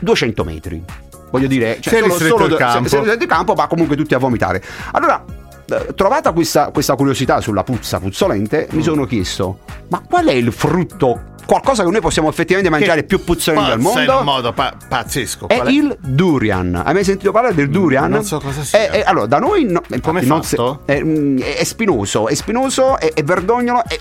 200 0.00 0.44
metri. 0.44 0.84
Voglio 1.32 1.48
dire, 1.48 1.78
Si 1.80 1.88
è 1.88 2.02
ristretto 2.02 2.44
il 2.44 2.54
campo. 2.56 2.88
se- 2.88 2.98
ristretto 2.98 3.22
il 3.24 3.28
campo, 3.28 3.54
ma 3.54 3.66
comunque 3.66 3.96
tutti 3.96 4.14
a 4.14 4.18
vomitare. 4.18 4.62
Allora, 4.92 5.24
eh, 5.66 5.94
trovata 5.94 6.32
questa, 6.32 6.70
questa 6.70 6.94
curiosità 6.94 7.40
sulla 7.40 7.64
puzza 7.64 7.98
puzzolente, 7.98 8.68
mi 8.72 8.82
sono 8.82 9.06
chiesto, 9.06 9.60
ma 9.88 10.02
qual 10.06 10.26
è 10.26 10.32
il 10.32 10.52
frutto? 10.52 11.30
Qualcosa 11.44 11.84
che 11.84 11.90
noi 11.90 12.00
possiamo 12.00 12.28
effettivamente 12.28 12.70
mangiare 12.70 13.02
più 13.02 13.22
puzzolente 13.22 13.72
al 13.72 13.78
Pazza 13.80 14.00
in 14.00 14.06
mondo? 14.06 14.18
un 14.20 14.24
modo 14.24 14.52
pa- 14.52 14.74
pazzesco. 14.88 15.48
È 15.48 15.60
è? 15.60 15.68
il 15.70 15.96
durian. 16.00 16.82
Hai 16.84 16.94
mai 16.94 17.04
sentito 17.04 17.32
parlare 17.32 17.54
del 17.54 17.68
durian? 17.68 18.10
non 18.10 18.24
so 18.24 18.38
cosa 18.40 18.62
sia. 18.62 18.78
È- 18.78 18.90
è- 18.90 19.02
allora, 19.04 19.26
da 19.26 19.38
noi 19.38 19.64
no, 19.64 19.82
Com'è 20.00 20.22
non 20.22 20.42
fatto? 20.42 20.82
è, 20.86 21.00
mm, 21.02 21.38
è- 21.40 21.64
spinoso, 21.64 22.28
è 22.28 22.34
spinoso, 22.34 22.98
è, 22.98 23.12
verdognolo 23.22 23.82
è- 23.86 23.98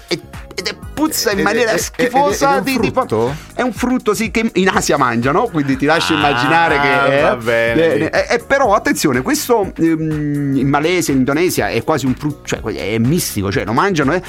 ed 0.53 0.75
puzza 0.93 1.31
in 1.31 1.41
maniera 1.41 1.75
schifosa. 1.77 2.55
è 2.55 2.57
un 2.59 2.65
frutto? 2.91 3.35
è 3.55 3.61
un 3.61 3.73
frutto, 3.73 4.13
sì, 4.13 4.29
che 4.31 4.49
in 4.55 4.67
Asia 4.69 4.97
mangiano, 4.97 5.45
quindi 5.47 5.77
ti 5.77 5.85
lascio 5.85 6.13
Ah, 6.13 6.17
immaginare 6.17 6.79
che. 6.79 7.17
eh, 7.17 7.21
va 7.21 7.35
bene. 7.37 7.93
eh, 7.95 8.11
eh, 8.11 8.33
eh, 8.35 8.39
però 8.39 8.73
attenzione, 8.75 9.21
questo 9.21 9.71
ehm, 9.77 10.55
in 10.57 10.67
Malesia, 10.67 11.13
in 11.13 11.19
Indonesia 11.19 11.69
è 11.69 11.83
quasi 11.83 12.05
un 12.05 12.15
frutto, 12.15 12.45
cioè 12.45 12.61
è 12.61 12.97
mistico, 12.99 13.51
cioè 13.51 13.65
lo 13.65 13.73
mangiano, 13.73 14.13
eh. 14.13 14.21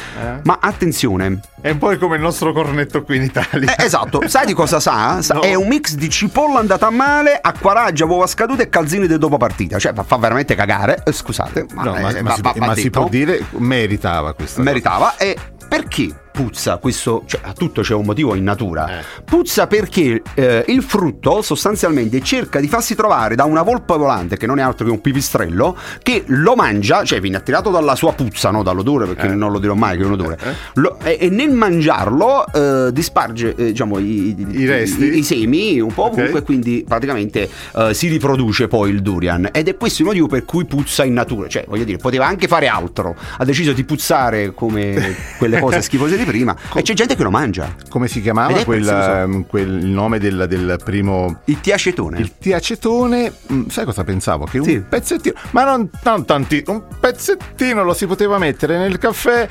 ma 0.45 0.59
attenzione, 0.61 1.41
È 1.61 1.71
un 1.71 1.79
po' 1.79 1.97
come 1.99 2.17
il 2.17 2.23
nostro 2.23 2.53
cornetto 2.53 3.02
qui 3.03 3.17
in 3.17 3.23
Italia. 3.23 3.75
eh, 3.77 3.85
esatto, 3.85 4.27
sai 4.29 4.47
di 4.47 4.53
cosa 4.55 4.81
sa? 4.81 5.21
Sa- 5.23 5.35
No. 5.35 5.41
È 5.41 5.55
un 5.55 5.67
mix 5.67 5.95
di 5.95 6.09
cipolla 6.11 6.59
andata 6.59 6.87
a 6.87 6.91
male, 6.91 7.39
acquaraggia, 7.41 8.05
uova 8.05 8.27
scadute 8.27 8.65
e 8.65 8.69
calzini 8.69 9.07
del 9.07 9.19
dopo 9.19 9.37
partita. 9.39 9.79
Cioè, 9.79 9.93
fa, 10.05 10.17
veramente 10.17 10.55
cagare. 10.55 11.03
Eh, 11.05 11.13
scusate, 11.13 11.67
ma, 11.75 11.83
No, 11.85 11.93
ma, 11.93 12.11
eh, 12.11 12.23
ma 12.23 12.35
si, 12.35 12.41
va- 12.43 12.53
va 12.57 12.67
ma 12.67 12.75
si 12.75 12.91
può 12.91 13.09
dire 13.09 13.45
meritava 13.57 14.35
questo. 14.35 14.61
Meritava. 14.63 15.17
E 15.17 15.37
perché 15.69 16.09
puzza 16.33 16.79
questo? 16.79 17.23
Cioè, 17.27 17.41
a 17.45 17.53
tutto 17.53 17.83
c'è 17.83 17.95
un 17.95 18.05
motivo 18.05 18.35
in 18.35 18.43
natura. 18.45 18.99
Eh. 19.01 19.05
Puzza 19.25 19.67
perché 19.67 20.23
eh, 20.35 20.65
il 20.69 20.83
frutto 20.83 21.43
sostanzialmente 21.43 22.21
cerca 22.23 22.59
di 22.61 22.69
farsi 22.69 22.95
trovare 22.95 23.35
da 23.35 23.45
una 23.45 23.63
volpe 23.63 23.97
volante, 23.97 24.37
che 24.37 24.47
non 24.47 24.59
è 24.59 24.63
altro 24.63 24.87
che 24.87 24.91
un 24.91 25.01
pipistrello, 25.01 25.77
che 26.03 26.25
lo 26.27 26.55
mangia, 26.55 27.05
cioè 27.05 27.21
viene 27.21 27.37
attirato 27.37 27.71
dalla 27.71 27.95
sua 27.95 28.13
puzza, 28.15 28.51
no? 28.51 28.63
dall'odore, 28.63 29.07
perché 29.07 29.27
Eh. 29.27 29.35
non 29.35 29.53
lo 29.53 29.59
dirò 29.59 29.75
mai 29.75 29.97
che 29.97 30.03
è 30.03 30.07
un 30.07 30.13
odore. 30.13 30.39
Eh. 30.43 30.55
Lo- 30.75 30.99
e, 31.03 31.19
e 31.21 31.29
nel 31.29 31.51
mangiarlo 31.51 32.47
eh, 32.53 32.93
disparge 32.93 33.55
eh, 33.55 33.65
diciamo, 33.67 33.99
i, 33.99 34.35
I 34.51 34.67
resti? 34.67 35.05
i- 35.05 35.19
i 35.19 35.23
semi 35.23 35.81
un 35.81 35.93
po' 35.93 36.07
ovunque, 36.07 36.41
e 36.41 36.43
quindi 36.43 36.85
praticamente 36.87 37.49
eh, 37.77 37.95
si 37.95 38.09
riproduce 38.09 38.69
poi 38.69 38.91
il 38.91 39.03
durian. 39.03 39.49
Ed 39.53 39.69
è 39.69 39.77
questo 39.77 40.03
il 40.03 40.09
motivo 40.09 40.27
per 40.27 40.45
cui 40.45 40.65
puzza 40.65 41.05
in 41.05 41.13
natura. 41.13 41.49
Cioè, 41.49 41.65
voglio 41.69 41.85
dire, 41.85 41.99
poteva 41.99 42.27
anche 42.27 42.49
fare 42.49 42.67
altro. 42.69 43.15
Ha 43.39 43.45
deciso 43.45 43.73
di 43.73 43.85
puzzare 43.85 44.53
come 44.55 45.17
quelle 45.39 45.61
cose 45.61 45.83
schifose 45.83 46.17
di 46.25 46.31
prima. 46.31 46.57
e 46.75 46.83
c'è 46.83 46.95
gente 46.95 47.17
che 47.17 47.23
lo 47.23 47.31
mangia. 47.31 47.75
Come 47.89 48.09
si 48.09 48.21
chiamava 48.21 48.63
quel, 48.65 48.87
ehm, 48.89 49.47
quel- 49.47 49.79
il 49.83 49.87
nome 49.91 50.19
del, 50.19 50.47
del 50.49 50.79
primo 50.85 51.41
Il 51.47 51.61
tiacetone. 51.61 52.19
il 52.19 52.33
tiacetone, 52.39 53.33
mm, 53.53 53.67
sai 53.69 53.85
cosa 53.85 54.05
pensavo? 54.05 54.45
Che 54.47 54.59
un 54.59 54.65
Sì. 54.65 54.81
pezzettino, 54.81 55.35
ma 55.51 55.65
non, 55.65 55.89
non 56.05 56.25
tanti, 56.25 56.63
un 56.67 56.83
pezzettino 57.01 57.83
lo 57.85 57.95
si 57.95 58.07
poteva 58.07 58.39
mettere 58.39 58.79
nel 58.79 58.99
caffè 58.99 59.49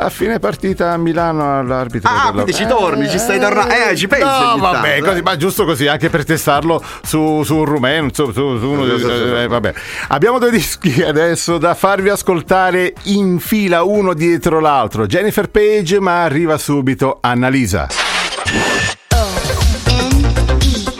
a 0.00 0.10
fine 0.10 0.38
partita 0.38 0.92
a 0.92 0.96
Milano 0.96 1.58
all'arbitro. 1.58 2.08
Ah, 2.08 2.30
quindi 2.30 2.54
ci 2.54 2.64
torni, 2.66 3.06
eh, 3.06 3.10
ci 3.10 3.18
stai 3.18 3.40
tornando. 3.40 3.74
Eh, 3.74 3.96
ci 3.96 4.06
pensi. 4.06 4.24
No, 4.24 4.56
vabbè, 4.56 5.00
così, 5.00 5.18
eh. 5.18 5.22
ma 5.22 5.36
giusto 5.36 5.64
così, 5.64 5.88
anche 5.88 6.08
per 6.08 6.24
testarlo 6.24 6.80
su, 7.02 7.42
su 7.42 7.56
un 7.56 7.64
rumeno, 7.64 8.08
su, 8.12 8.30
su, 8.30 8.58
su 8.58 8.68
uno 8.68 8.84
eh, 8.84 9.48
vabbè. 9.48 9.74
Abbiamo 10.08 10.38
due 10.38 10.52
dischi 10.52 11.02
adesso 11.02 11.58
da 11.58 11.74
farvi 11.74 12.10
ascoltare 12.10 12.94
in 13.04 13.40
fila 13.40 13.82
uno 13.82 14.14
dietro 14.14 14.60
l'altro. 14.60 15.06
Jennifer 15.06 15.50
Page, 15.50 15.98
ma 15.98 16.22
arriva 16.22 16.56
subito 16.58 17.18
Annalisa. 17.20 17.88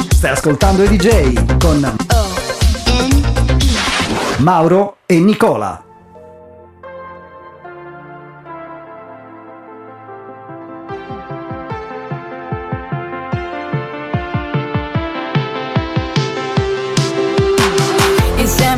Stai 0.08 0.32
ascoltando 0.32 0.82
i 0.82 0.88
DJ 0.88 1.58
con 1.58 1.96
Mauro 4.38 4.96
e 5.06 5.20
Nicola. 5.20 5.87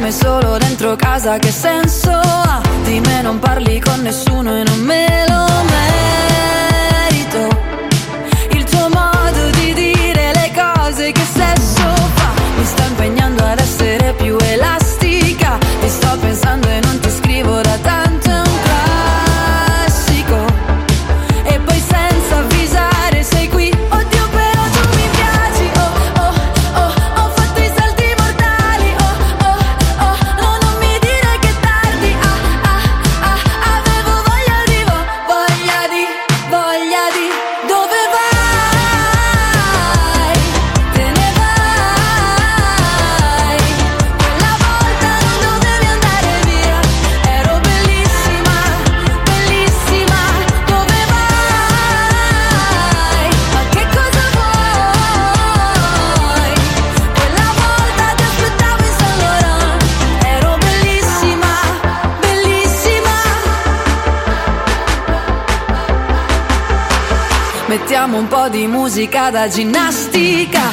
insieme 0.00 0.12
solo 0.12 0.56
dentro 0.56 0.96
casa 0.96 1.38
che 1.38 1.50
senso 1.50 2.10
ha? 2.10 2.62
Di 2.84 3.00
me 3.00 3.22
non 3.22 3.38
parli 3.38 3.78
con 3.80 4.00
nessuno 4.00 4.56
e 4.56 4.62
non 4.64 4.78
me 4.80 5.26
lo 5.28 5.44
metti 5.64 5.89
po' 68.40 68.48
di 68.48 68.66
musica 68.66 69.28
da 69.28 69.48
ginnastica. 69.48 70.69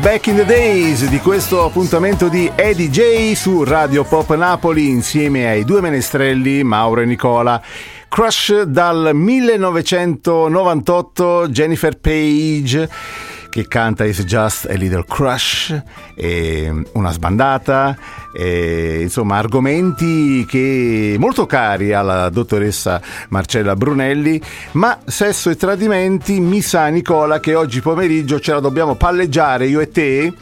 Back 0.00 0.28
in 0.28 0.36
the 0.36 0.44
Days 0.44 1.08
di 1.08 1.18
questo 1.18 1.64
appuntamento 1.64 2.28
di 2.28 2.48
Eddie 2.54 2.88
J 2.88 3.32
su 3.34 3.64
Radio 3.64 4.04
Pop 4.04 4.32
Napoli 4.34 4.88
insieme 4.88 5.48
ai 5.48 5.64
due 5.64 5.80
menestrelli 5.80 6.62
Mauro 6.62 7.00
e 7.00 7.04
Nicola. 7.04 7.60
Crush 8.08 8.62
dal 8.62 9.10
1998 9.12 11.48
Jennifer 11.48 11.98
Page 11.98 12.88
che 13.52 13.68
canta 13.68 14.06
It's 14.06 14.24
Just 14.24 14.64
a 14.64 14.72
Little 14.72 15.04
Crush, 15.06 15.78
una 16.94 17.12
sbandata, 17.12 17.94
e, 18.34 19.00
insomma 19.02 19.36
argomenti 19.36 20.46
che 20.48 21.16
molto 21.18 21.44
cari 21.44 21.92
alla 21.92 22.30
dottoressa 22.30 22.98
Marcella 23.28 23.76
Brunelli, 23.76 24.40
ma 24.72 24.98
sesso 25.04 25.50
e 25.50 25.56
tradimenti 25.56 26.40
mi 26.40 26.62
sa 26.62 26.86
Nicola 26.86 27.40
che 27.40 27.54
oggi 27.54 27.82
pomeriggio 27.82 28.40
ce 28.40 28.54
la 28.54 28.60
dobbiamo 28.60 28.94
palleggiare 28.94 29.66
io 29.66 29.80
e 29.80 29.90
te 29.90 30.32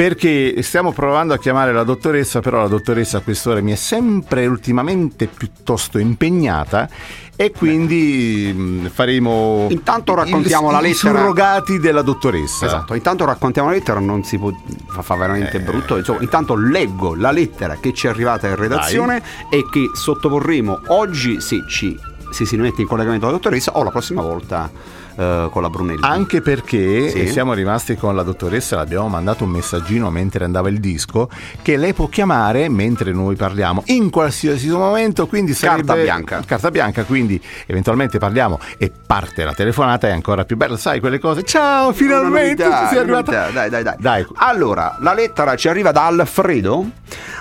perché 0.00 0.62
stiamo 0.62 0.92
provando 0.92 1.34
a 1.34 1.38
chiamare 1.38 1.74
la 1.74 1.82
dottoressa, 1.82 2.40
però 2.40 2.62
la 2.62 2.68
dottoressa 2.68 3.18
a 3.18 3.20
quest'ora 3.20 3.60
mi 3.60 3.72
è 3.72 3.74
sempre 3.74 4.46
ultimamente 4.46 5.26
piuttosto 5.26 5.98
impegnata 5.98 6.88
e 7.36 7.50
quindi 7.50 8.50
mh, 8.50 8.88
faremo 8.88 9.66
Intanto 9.68 10.14
raccontiamo 10.14 10.68
il- 10.68 10.72
la 10.72 10.78
i 10.80 10.82
lettera. 10.92 11.18
surrogati 11.18 11.78
della 11.80 12.00
dottoressa. 12.00 12.64
Esatto, 12.64 12.94
intanto 12.94 13.26
raccontiamo 13.26 13.68
la 13.68 13.74
lettera, 13.74 14.00
non 14.00 14.24
si 14.24 14.38
può, 14.38 14.50
fa, 14.88 15.02
fa 15.02 15.16
veramente 15.16 15.58
Eh. 15.58 15.60
brutto. 15.60 15.98
Insomma, 15.98 16.22
intanto 16.22 16.54
leggo 16.56 17.14
la 17.14 17.30
lettera 17.30 17.76
che 17.78 17.92
ci 17.92 18.06
è 18.06 18.08
arrivata 18.08 18.48
in 18.48 18.56
redazione 18.56 19.22
e 19.50 19.66
che 19.70 19.90
sottoporremo 19.92 20.80
oggi 20.86 21.42
se 21.42 21.62
ci 21.68 21.94
se 22.30 22.46
si 22.46 22.54
rimette 22.56 22.80
in 22.80 22.86
collegamento 22.86 23.26
la 23.26 23.32
dottoressa 23.32 23.72
o 23.76 23.82
la 23.82 23.90
prossima 23.90 24.22
volta 24.22 24.70
eh, 25.16 25.48
con 25.50 25.62
la 25.62 25.70
Brunelli. 25.70 26.00
Anche 26.02 26.40
perché 26.40 27.08
Sì. 27.10 27.28
siamo 27.28 27.52
rimasti 27.52 27.96
con 27.96 28.14
la 28.14 28.22
dottoressa, 28.22 28.76
le 28.76 28.82
abbiamo 28.82 29.08
mandato 29.08 29.44
un 29.44 29.50
messaggino 29.50 30.10
mentre 30.10 30.44
andava 30.44 30.68
il 30.68 30.80
disco, 30.80 31.28
che 31.62 31.76
lei 31.76 31.92
può 31.92 32.08
chiamare 32.08 32.68
mentre 32.68 33.12
noi 33.12 33.36
parliamo 33.36 33.82
in 33.86 34.10
qualsiasi 34.10 34.68
momento, 34.70 35.26
quindi 35.26 35.52
Carta 35.52 35.84
sarebbe- 35.86 36.02
bianca. 36.04 36.42
Carta 36.46 36.70
bianca, 36.70 37.04
quindi 37.04 37.40
eventualmente 37.66 38.18
parliamo 38.18 38.58
e 38.78 38.92
parte 39.06 39.44
la 39.44 39.54
telefonata, 39.54 40.08
è 40.08 40.12
ancora 40.12 40.44
più 40.44 40.56
bella, 40.56 40.76
sai 40.76 41.00
quelle 41.00 41.18
cose. 41.18 41.42
Ciao, 41.42 41.92
finalmente 41.92 42.62
novità, 42.64 42.88
sei 42.88 43.02
una 43.02 43.18
arrivata. 43.18 43.50
Dai, 43.50 43.70
dai, 43.70 43.82
dai. 43.82 43.94
Dai. 43.98 44.26
Allora, 44.34 44.96
la 45.00 45.12
lettera 45.14 45.54
ci 45.56 45.68
arriva 45.68 45.92
da 45.92 46.06
Alfredo. 46.06 46.88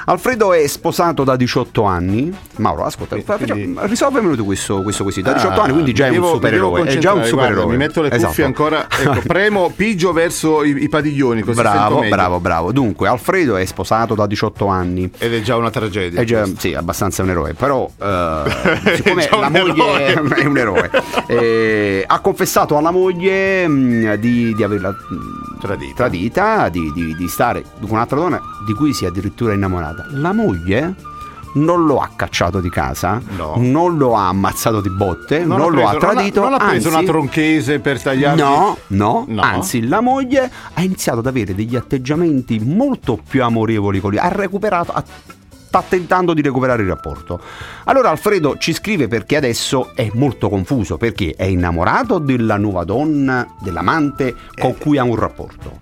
Alfredo 0.05 0.53
è 0.53 0.65
sposato 0.67 1.23
da 1.23 1.35
18 1.35 1.83
anni. 1.83 2.35
Mauro, 2.57 2.83
ascolta, 2.85 3.15
Quindi- 3.15 3.75
risolvemelo 3.81 4.35
tu 4.35 4.45
questo, 4.45 4.81
questo 4.81 5.03
quesito. 5.03 5.29
Da 5.29 5.35
18 5.35 5.59
Ah, 5.59 5.63
anni, 5.63 5.73
quindi 5.73 5.93
già 5.93 6.07
è 6.07 6.11
devo- 6.11 6.27
un 6.27 6.33
supereroe. 6.35 6.81
È 6.83 6.97
già 6.97 7.13
un 7.13 7.19
concentrare, 7.19 7.31
guarda, 7.31 7.49
supereroe. 7.61 7.71
mi 7.71 7.77
metto 7.77 8.01
le 8.01 8.09
cuffie 8.09 8.27
Esatto. 8.27 8.43
ancora, 8.45 8.87
ecco, 8.89 9.21
premo, 9.27 9.71
pigio 9.75 10.11
verso 10.13 10.63
i, 10.63 10.83
i 10.83 10.89
padiglioni, 10.89 11.41
così 11.41 11.57
Bravo, 11.61 12.03
bravo, 12.09 12.39
bravo. 12.39 12.71
Dunque, 12.71 13.07
Alfredo 13.07 13.55
è 13.55 13.65
sposato 13.65 14.15
da 14.15 14.25
18 14.25 14.67
anni. 14.67 15.09
Ed 15.17 15.33
è 15.33 15.41
già 15.41 15.55
una 15.55 15.69
tragedia. 15.69 16.19
È 16.21 16.23
già, 16.23 16.45
sì, 16.57 16.73
abbastanza 16.73 17.21
un 17.23 17.29
eroe, 17.29 17.53
però 17.53 17.87
eh, 18.01 18.95
siccome 18.95 19.27
la 19.29 19.49
moglie 19.49 20.13
è 20.35 20.45
un 20.45 20.57
eroe, 20.57 20.89
eh, 21.27 22.03
ha 22.07 22.19
confessato 22.19 22.77
alla 22.77 22.91
moglie 22.91 23.67
mh, 23.67 24.15
di, 24.15 24.53
di 24.55 24.63
averla 24.63 24.89
mh, 24.89 25.48
Tradita. 25.59 25.93
tradita, 25.95 26.69
di, 26.69 26.91
di- 26.93 27.15
di 27.15 27.27
stare 27.27 27.63
con 27.81 27.89
un'altra 27.91 28.17
donna 28.19 28.41
di 28.65 28.73
cui 28.73 28.93
si 28.93 29.05
è 29.05 29.07
addirittura 29.09 29.53
innamorata. 29.53 30.05
La 30.11 30.31
moglie 30.33 30.95
non 31.55 31.85
lo 31.85 31.97
ha 31.97 32.09
cacciato 32.15 32.59
di 32.61 32.69
casa, 32.69 33.19
No. 33.35 33.55
non 33.57 33.97
lo 33.97 34.15
ha 34.15 34.27
ammazzato 34.27 34.81
di 34.81 34.89
botte, 34.91 35.43
non, 35.43 35.59
ha 35.59 35.67
lo 35.67 35.87
ha 35.87 35.91
preso- 35.91 35.97
tradito. 36.13 36.41
Non 36.41 36.53
ha, 36.53 36.57
preso 36.57 36.73
anzi- 36.87 36.87
una 36.89 37.01
tronchese 37.03 37.79
per 37.79 38.01
tagliargli. 38.01 38.39
No, 38.39 38.77
no, 38.87 39.25
No. 39.27 39.41
anzi 39.41 39.87
la 39.87 39.99
moglie 39.99 40.49
ha 40.73 40.81
iniziato 40.83 41.19
ad 41.19 41.25
avere 41.27 41.55
degli 41.55 41.75
atteggiamenti 41.75 42.59
molto 42.59 43.19
più 43.27 43.43
amorevoli 43.43 43.99
con 43.99 44.11
lui, 44.11 44.19
ha 44.19 44.27
recuperato, 44.29 44.91
ha- 44.93 45.03
sta 45.69 45.83
tentando 45.87 46.33
di 46.33 46.41
recuperare 46.41 46.81
il 46.81 46.87
rapporto. 46.87 47.39
Allora 47.83 48.09
Alfredo 48.09 48.57
ci 48.57 48.73
scrive 48.73 49.07
perché 49.07 49.35
adesso 49.35 49.91
è 49.93 50.09
molto 50.13 50.49
confuso, 50.49 50.97
perché 50.97 51.35
è 51.37 51.43
innamorato 51.43 52.17
della 52.17 52.57
nuova 52.57 52.83
donna, 52.83 53.47
dell'amante 53.61 54.35
con 54.59 54.75
cui 54.79 54.97
ha 54.97 55.03
un 55.03 55.15
rapporto. 55.15 55.79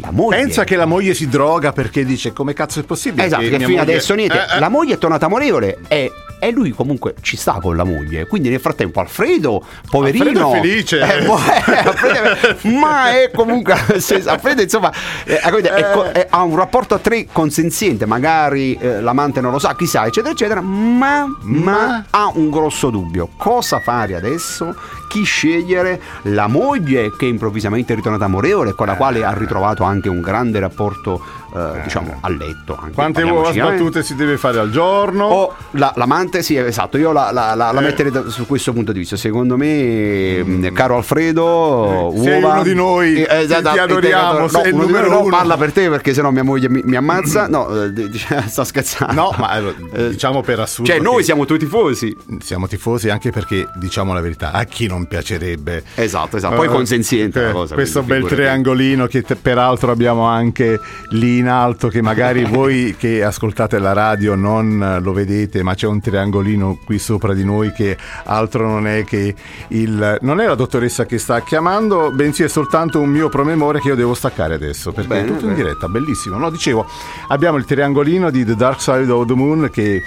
La 0.00 0.10
moglie... 0.10 0.36
Pensa 0.38 0.64
che 0.64 0.76
la 0.76 0.86
moglie 0.86 1.12
si 1.14 1.28
droga 1.28 1.72
perché 1.72 2.04
dice 2.04 2.32
come 2.32 2.52
cazzo 2.54 2.80
è 2.80 2.82
possibile? 2.84 3.26
Esatto, 3.26 3.42
che 3.42 3.48
fino 3.50 3.62
moglie- 3.68 3.80
adesso 3.80 4.14
niente. 4.14 4.38
Eh, 4.38 4.56
eh. 4.56 4.58
La 4.58 4.68
moglie 4.68 4.94
è 4.94 4.98
tornata 4.98 5.26
amorevole 5.26 5.80
e, 5.88 6.10
e 6.40 6.50
lui 6.50 6.70
comunque 6.70 7.14
ci 7.20 7.36
sta 7.36 7.58
con 7.60 7.76
la 7.76 7.84
moglie. 7.84 8.26
Quindi 8.26 8.48
nel 8.48 8.60
frattempo 8.60 9.00
Alfredo, 9.00 9.62
poverino. 9.90 10.24
Alfredo 10.30 10.52
è 10.52 10.60
felice. 10.60 11.00
eh, 11.00 11.26
mo- 11.26 11.36
eh, 11.66 11.76
Alfredo 11.76 12.78
ma 12.78 13.10
è 13.10 13.30
comunque. 13.34 13.72
Alfredo, 14.26 14.62
insomma, 14.62 14.92
eh, 15.24 15.38
è 15.40 15.90
co- 15.92 16.04
è- 16.10 16.26
ha 16.30 16.42
un 16.42 16.56
rapporto 16.56 16.94
a 16.94 16.98
tre 16.98 17.26
consenziente. 17.30 18.06
Magari 18.06 18.74
eh, 18.80 19.00
l'amante 19.00 19.40
non 19.40 19.50
lo 19.52 19.58
sa, 19.58 19.74
chissà, 19.74 20.06
eccetera, 20.06 20.32
eccetera. 20.32 20.60
Ma, 20.60 21.26
ma 21.42 21.70
Ma? 21.86 22.04
ha 22.10 22.30
un 22.34 22.50
grosso 22.50 22.88
dubbio. 22.90 23.28
Cosa 23.36 23.80
fare 23.80 24.14
adesso? 24.14 24.74
Chi 25.12 25.24
scegliere? 25.24 26.00
La 26.22 26.46
moglie 26.46 27.14
che 27.14 27.26
improvvisamente 27.26 27.92
è 27.92 27.96
ritornata 27.96 28.24
amorevole, 28.24 28.72
con 28.72 28.86
la 28.86 28.96
quale 28.96 29.24
ha 29.24 29.34
ritrovato 29.34 29.84
anche 29.84 30.08
un 30.08 30.22
grande 30.22 30.58
rapporto, 30.58 31.20
eh, 31.54 31.80
diciamo, 31.84 32.18
a 32.20 32.28
letto. 32.30 32.76
Anche, 32.78 32.92
Quante 32.94 33.22
uova 33.22 33.50
eh. 33.50 33.52
sbattute 33.52 34.02
si 34.02 34.14
deve 34.14 34.36
fare 34.36 34.58
al 34.58 34.70
giorno? 34.70 35.24
O 35.26 35.54
la- 35.72 35.92
l'amante, 35.96 36.42
sì, 36.42 36.56
esatto, 36.56 36.98
io 36.98 37.12
la, 37.12 37.30
la- 37.32 37.54
la- 37.54 37.72
la 37.72 37.80
Eh. 37.80 37.84
metterei 37.84 38.10
da- 38.12 38.28
su 38.28 38.46
questo 38.46 38.72
punto 38.72 38.92
di 38.92 39.00
vista. 39.00 39.16
Secondo 39.16 39.56
me, 39.56 40.42
mh, 40.42 40.72
caro 40.72 40.96
Alfredo, 40.96 42.12
Eh, 42.14 42.18
sei 42.22 42.40
uova- 42.42 42.54
uno 42.54 42.62
di 42.62 42.74
noi, 42.74 43.22
Eh, 43.22 43.40
esatto, 43.42 43.70
ti 43.72 43.78
adoriamo, 43.78 44.38
no, 44.40 44.48
sei 44.48 44.68
il 44.68 44.74
uno 44.74 44.84
numero 44.84 45.08
no, 45.08 45.20
uno. 45.20 45.30
Parla 45.36 45.56
per 45.56 45.72
te 45.72 45.88
perché 45.88 46.14
sennò 46.14 46.30
mia 46.30 46.44
moglie 46.44 46.68
mi, 46.68 46.82
mi 46.84 46.96
ammazza. 46.96 47.48
No, 47.52 47.68
eh, 47.84 47.92
sto 48.48 48.64
scherzando. 48.64 49.12
No, 49.14 49.34
ma 49.38 49.58
eh, 49.58 49.74
Eh, 49.92 50.08
diciamo 50.10 50.40
per 50.42 50.60
assurdo. 50.60 50.90
Cioè, 50.90 51.00
noi 51.00 51.22
siamo 51.22 51.44
tutti 51.44 51.64
tifosi. 51.64 52.16
siamo 52.40 52.66
tifosi 52.66 53.10
anche 53.10 53.30
perché, 53.30 53.68
diciamo 53.74 54.12
la 54.14 54.20
verità, 54.20 54.52
a 54.52 54.64
chi 54.64 54.86
non 54.86 55.06
piacerebbe. 55.06 55.82
Esatto, 55.96 56.36
esatto. 56.38 56.54
Poi 56.56 56.66
Eh, 56.66 56.70
consenziente 56.70 57.40
eh, 57.40 57.46
la 57.46 57.52
cosa. 57.52 57.74
Questo 57.74 58.02
quindi 58.02 58.22
bel 58.22 58.30
figurati. 58.30 58.48
triangolino 58.48 59.06
che 59.06 59.22
te- 59.22 59.36
peraltro 59.36 59.90
abbiamo 59.92 60.24
anche 60.24 60.80
lì 61.10 61.41
in 61.42 61.48
alto 61.48 61.88
che 61.88 62.00
magari 62.00 62.44
voi 62.48 62.94
che 62.96 63.22
ascoltate 63.22 63.78
la 63.78 63.92
radio 63.92 64.34
non 64.34 65.00
lo 65.02 65.12
vedete, 65.12 65.62
ma 65.62 65.74
c'è 65.74 65.86
un 65.86 66.00
triangolino 66.00 66.78
qui 66.84 66.98
sopra 66.98 67.34
di 67.34 67.44
noi 67.44 67.72
che 67.72 67.96
altro 68.24 68.66
non 68.66 68.86
è 68.86 69.04
che 69.04 69.34
il 69.68 70.18
non 70.22 70.40
è 70.40 70.46
la 70.46 70.54
dottoressa 70.54 71.04
che 71.04 71.18
sta 71.18 71.42
chiamando, 71.42 72.10
bensì 72.12 72.42
è 72.44 72.48
soltanto 72.48 73.00
un 73.00 73.10
mio 73.10 73.28
promemoria 73.28 73.80
che 73.80 73.88
io 73.88 73.94
devo 73.94 74.14
staccare 74.14 74.54
adesso 74.54 74.92
perché 74.92 75.08
Bene, 75.08 75.24
è 75.24 75.26
tutto 75.26 75.44
in 75.44 75.50
bene. 75.54 75.62
diretta, 75.62 75.88
bellissimo. 75.88 76.38
No, 76.38 76.50
dicevo, 76.50 76.86
abbiamo 77.28 77.58
il 77.58 77.64
triangolino 77.64 78.30
di 78.30 78.44
The 78.44 78.54
Dark 78.54 78.80
Side 78.80 79.10
of 79.10 79.26
the 79.26 79.34
Moon 79.34 79.68
che 79.70 80.02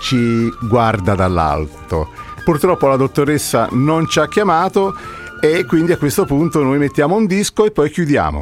ci 0.00 0.48
guarda 0.68 1.14
dall'alto. 1.14 2.10
Purtroppo 2.44 2.88
la 2.88 2.96
dottoressa 2.96 3.68
non 3.72 4.06
ci 4.08 4.18
ha 4.18 4.26
chiamato 4.28 4.94
e 5.40 5.64
quindi 5.64 5.92
a 5.92 5.96
questo 5.96 6.24
punto 6.24 6.62
noi 6.62 6.78
mettiamo 6.78 7.14
un 7.14 7.26
disco 7.26 7.64
e 7.64 7.70
poi 7.70 7.90
chiudiamo. 7.90 8.40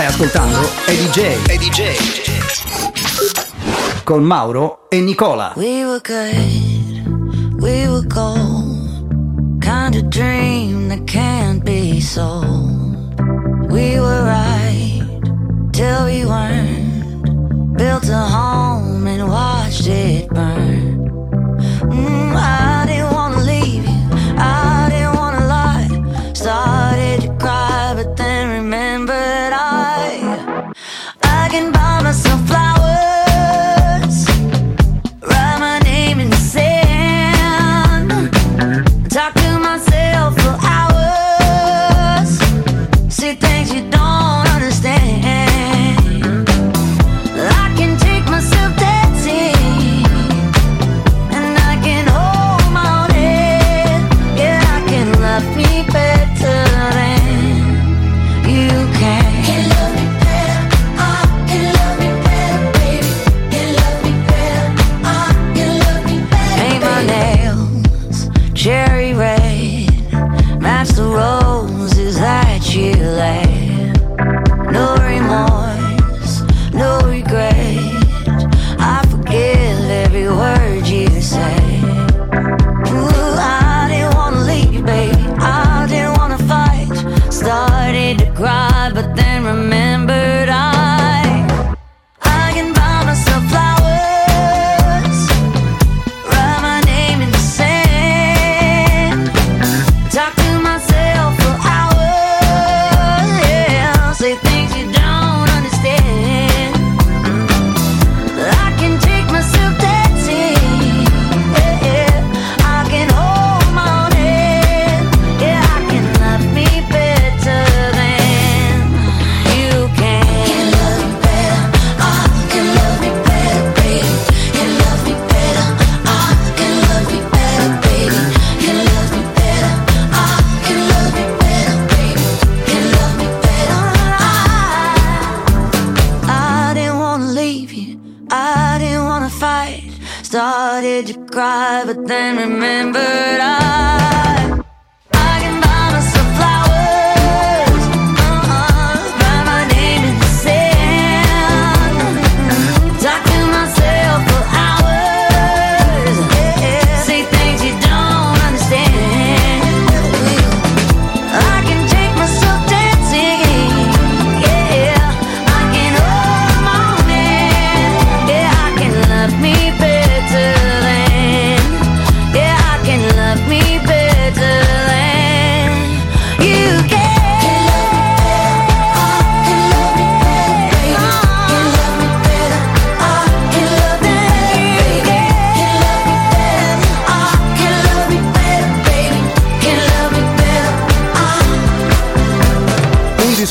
Stai 0.00 0.08
ascoltando 0.08 0.58
Eddie 0.86 1.10
J 1.10 1.52
Eddie 1.52 1.68
J. 1.68 1.92
con 4.02 4.24
Mauro 4.24 4.86
e 4.88 4.98
Nicola. 4.98 5.52
We 5.56 5.84
were 5.84 6.00
good, 6.00 7.60
we 7.60 7.86
were 7.86 8.06
gold. 8.06 9.60
Kind 9.60 9.96
of 9.96 10.08
dream 10.08 10.88
that 10.88 11.04
can't 11.04 11.62
be 11.62 12.00
sold. 12.00 13.20
We 13.70 14.00
were 14.00 14.24
right 14.24 15.02
till 15.72 16.06
we 16.06 16.24
weren't. 16.24 17.76
Built 17.76 18.08
a 18.08 18.24
home 18.24 19.06
and 19.06 19.28
watched 19.28 19.86
it 19.86 20.30
burn. 20.30 21.10
Mm, 21.90 22.34
I 22.36 22.79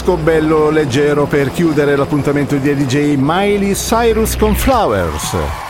Disco 0.10 0.24
bello 0.24 0.72
leggero 0.72 1.28
per 1.28 1.52
chiudere 1.52 1.96
l'appuntamento 1.96 2.56
di 2.56 2.74
DJ 2.74 3.14
Miley 3.16 3.74
Cyrus 3.74 4.36
con 4.38 4.56
Flowers. 4.56 5.69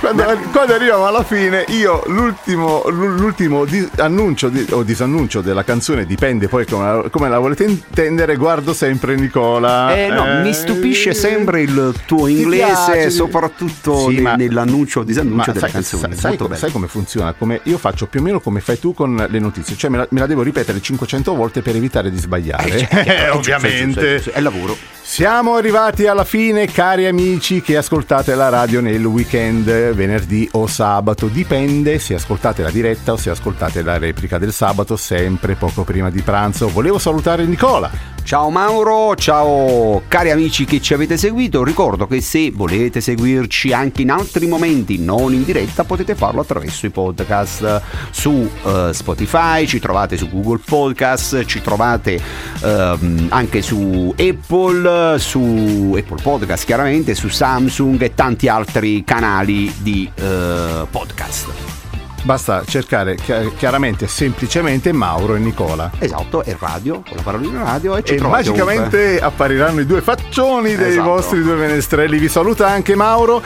Quando, 0.00 0.24
quando 0.50 0.74
arriviamo 0.74 1.06
alla 1.06 1.22
fine, 1.22 1.64
io 1.68 2.02
l'ultimo, 2.06 2.82
l'ultimo 2.88 3.64
di- 3.64 3.88
annuncio 3.98 4.48
di- 4.48 4.66
o 4.70 4.82
disannuncio 4.82 5.40
della 5.40 5.62
canzone, 5.64 6.04
dipende 6.06 6.48
poi 6.48 6.66
come 6.66 6.84
la, 6.84 7.08
come 7.10 7.28
la 7.28 7.38
volete 7.38 7.64
intendere, 7.64 8.36
guardo 8.36 8.74
sempre 8.74 9.14
Nicola. 9.14 9.94
Eh, 9.96 10.08
no, 10.08 10.26
Eh, 10.26 10.42
mi 10.42 10.52
stupisce 10.52 11.14
sempre 11.14 11.62
il 11.62 11.94
tuo 12.06 12.26
inglese, 12.26 13.10
soprattutto 13.10 14.08
Sì, 14.08 14.16
ne- 14.16 14.20
ma- 14.22 14.34
nell'annuncio 14.34 15.00
o 15.00 15.04
disannuncio 15.04 15.52
della 15.52 15.66
sai, 15.68 15.72
canzone. 15.82 16.14
sai- 16.16 16.36
sai 16.36 16.56
sai 16.56 16.70
come 16.72 16.86
funziona? 16.88 17.32
Come 17.34 17.60
io 17.64 17.78
faccio 17.78 18.06
più 18.06 18.20
o 18.20 18.22
meno 18.22 18.40
come 18.40 18.60
fai 18.60 18.78
tu 18.78 18.92
con 18.94 19.26
le 19.28 19.38
notizie, 19.38 19.76
cioè 19.76 19.90
me 19.90 19.98
la, 19.98 20.06
me 20.10 20.20
la 20.20 20.26
devo 20.26 20.42
ripetere 20.42 20.80
500 20.80 21.34
volte 21.34 21.62
per 21.62 21.76
evitare 21.76 22.10
di 22.10 22.18
sbagliare. 22.18 22.68
Eh, 22.74 22.78
certo, 22.86 23.10
Eh, 23.10 23.28
ovviamente. 23.30 24.22
È 24.32 24.40
lavoro. 24.40 24.76
Siamo 25.06 25.56
arrivati 25.56 26.06
alla 26.06 26.24
fine, 26.24 26.66
cari 26.66 27.06
amici 27.06 27.60
che 27.60 27.76
ascoltate 27.76 28.34
la 28.34 28.48
radio 28.48 28.80
nel 28.80 29.04
weekend, 29.04 29.43
venerdì 29.52 30.48
o 30.52 30.66
sabato, 30.66 31.26
dipende 31.26 31.98
se 31.98 32.14
ascoltate 32.14 32.62
la 32.62 32.70
diretta 32.70 33.12
o 33.12 33.16
se 33.16 33.30
ascoltate 33.30 33.82
la 33.82 33.98
replica 33.98 34.38
del 34.38 34.52
sabato, 34.52 34.96
sempre 34.96 35.54
poco 35.54 35.84
prima 35.84 36.10
di 36.10 36.22
pranzo. 36.22 36.68
Volevo 36.68 36.98
salutare 36.98 37.44
Nicola. 37.44 38.13
Ciao 38.24 38.48
Mauro, 38.48 39.14
ciao 39.16 40.00
cari 40.08 40.30
amici 40.30 40.64
che 40.64 40.80
ci 40.80 40.94
avete 40.94 41.18
seguito. 41.18 41.62
Ricordo 41.62 42.06
che 42.06 42.22
se 42.22 42.50
volete 42.50 43.02
seguirci 43.02 43.74
anche 43.74 44.00
in 44.00 44.10
altri 44.10 44.46
momenti, 44.46 44.98
non 44.98 45.34
in 45.34 45.44
diretta, 45.44 45.84
potete 45.84 46.14
farlo 46.14 46.40
attraverso 46.40 46.86
i 46.86 46.90
podcast 46.90 47.82
su 48.10 48.48
eh, 48.64 48.90
Spotify, 48.94 49.66
ci 49.66 49.78
trovate 49.78 50.16
su 50.16 50.30
Google 50.30 50.60
Podcast, 50.64 51.44
ci 51.44 51.60
trovate 51.60 52.18
ehm, 52.62 53.26
anche 53.28 53.60
su 53.60 54.14
Apple, 54.16 55.18
su 55.18 55.94
Apple 55.94 56.22
Podcast 56.22 56.64
chiaramente, 56.64 57.14
su 57.14 57.28
Samsung 57.28 58.00
e 58.00 58.14
tanti 58.14 58.48
altri 58.48 59.04
canali 59.04 59.70
di 59.82 60.10
eh, 60.14 60.86
podcast. 60.90 61.83
Basta 62.24 62.64
cercare 62.66 63.16
chi- 63.16 63.52
chiaramente, 63.58 64.06
semplicemente 64.08 64.92
Mauro 64.92 65.34
e 65.34 65.38
Nicola. 65.38 65.90
Esatto, 65.98 66.42
è 66.42 66.56
radio, 66.58 67.02
con 67.06 67.16
la 67.16 67.22
parolina 67.22 67.62
radio 67.64 67.96
e 67.98 68.02
ci 68.02 68.14
E 68.14 68.16
trovate 68.16 68.48
ovunque. 68.48 68.64
magicamente 68.74 69.20
appariranno 69.20 69.80
i 69.80 69.86
due 69.86 70.00
faccioni 70.00 70.74
dei 70.74 70.92
Esatto. 70.92 71.08
vostri 71.10 71.42
due 71.42 71.54
menestrelli. 71.56 72.18
Vi 72.18 72.28
saluta 72.28 72.66
anche 72.66 72.94
Mauro 72.94 73.42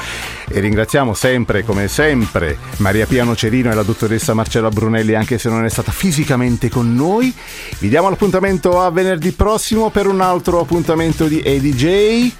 e 0.48 0.60
ringraziamo 0.60 1.12
sempre, 1.12 1.64
come 1.64 1.88
sempre, 1.88 2.56
Maria 2.76 3.04
Pia 3.06 3.24
Nocerino 3.24 3.68
e 3.72 3.74
la 3.74 3.82
dottoressa 3.82 4.32
Marcella 4.32 4.68
Brunelli, 4.68 5.14
anche 5.14 5.38
se 5.38 5.48
non 5.48 5.64
è 5.64 5.68
stata 5.68 5.90
fisicamente 5.90 6.68
con 6.70 6.94
noi. 6.94 7.34
Vi 7.80 7.88
diamo 7.88 8.08
l'appuntamento 8.08 8.80
a 8.80 8.90
venerdì 8.92 9.32
prossimo 9.32 9.90
per 9.90 10.06
un 10.06 10.20
altro 10.20 10.60
appuntamento 10.60 11.26
di 11.26 11.42
ADJ. 11.44 12.32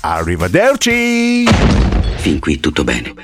Arrivederci! 0.00 1.44
Fin 2.16 2.38
qui 2.38 2.60
tutto 2.60 2.84
bene. 2.84 3.14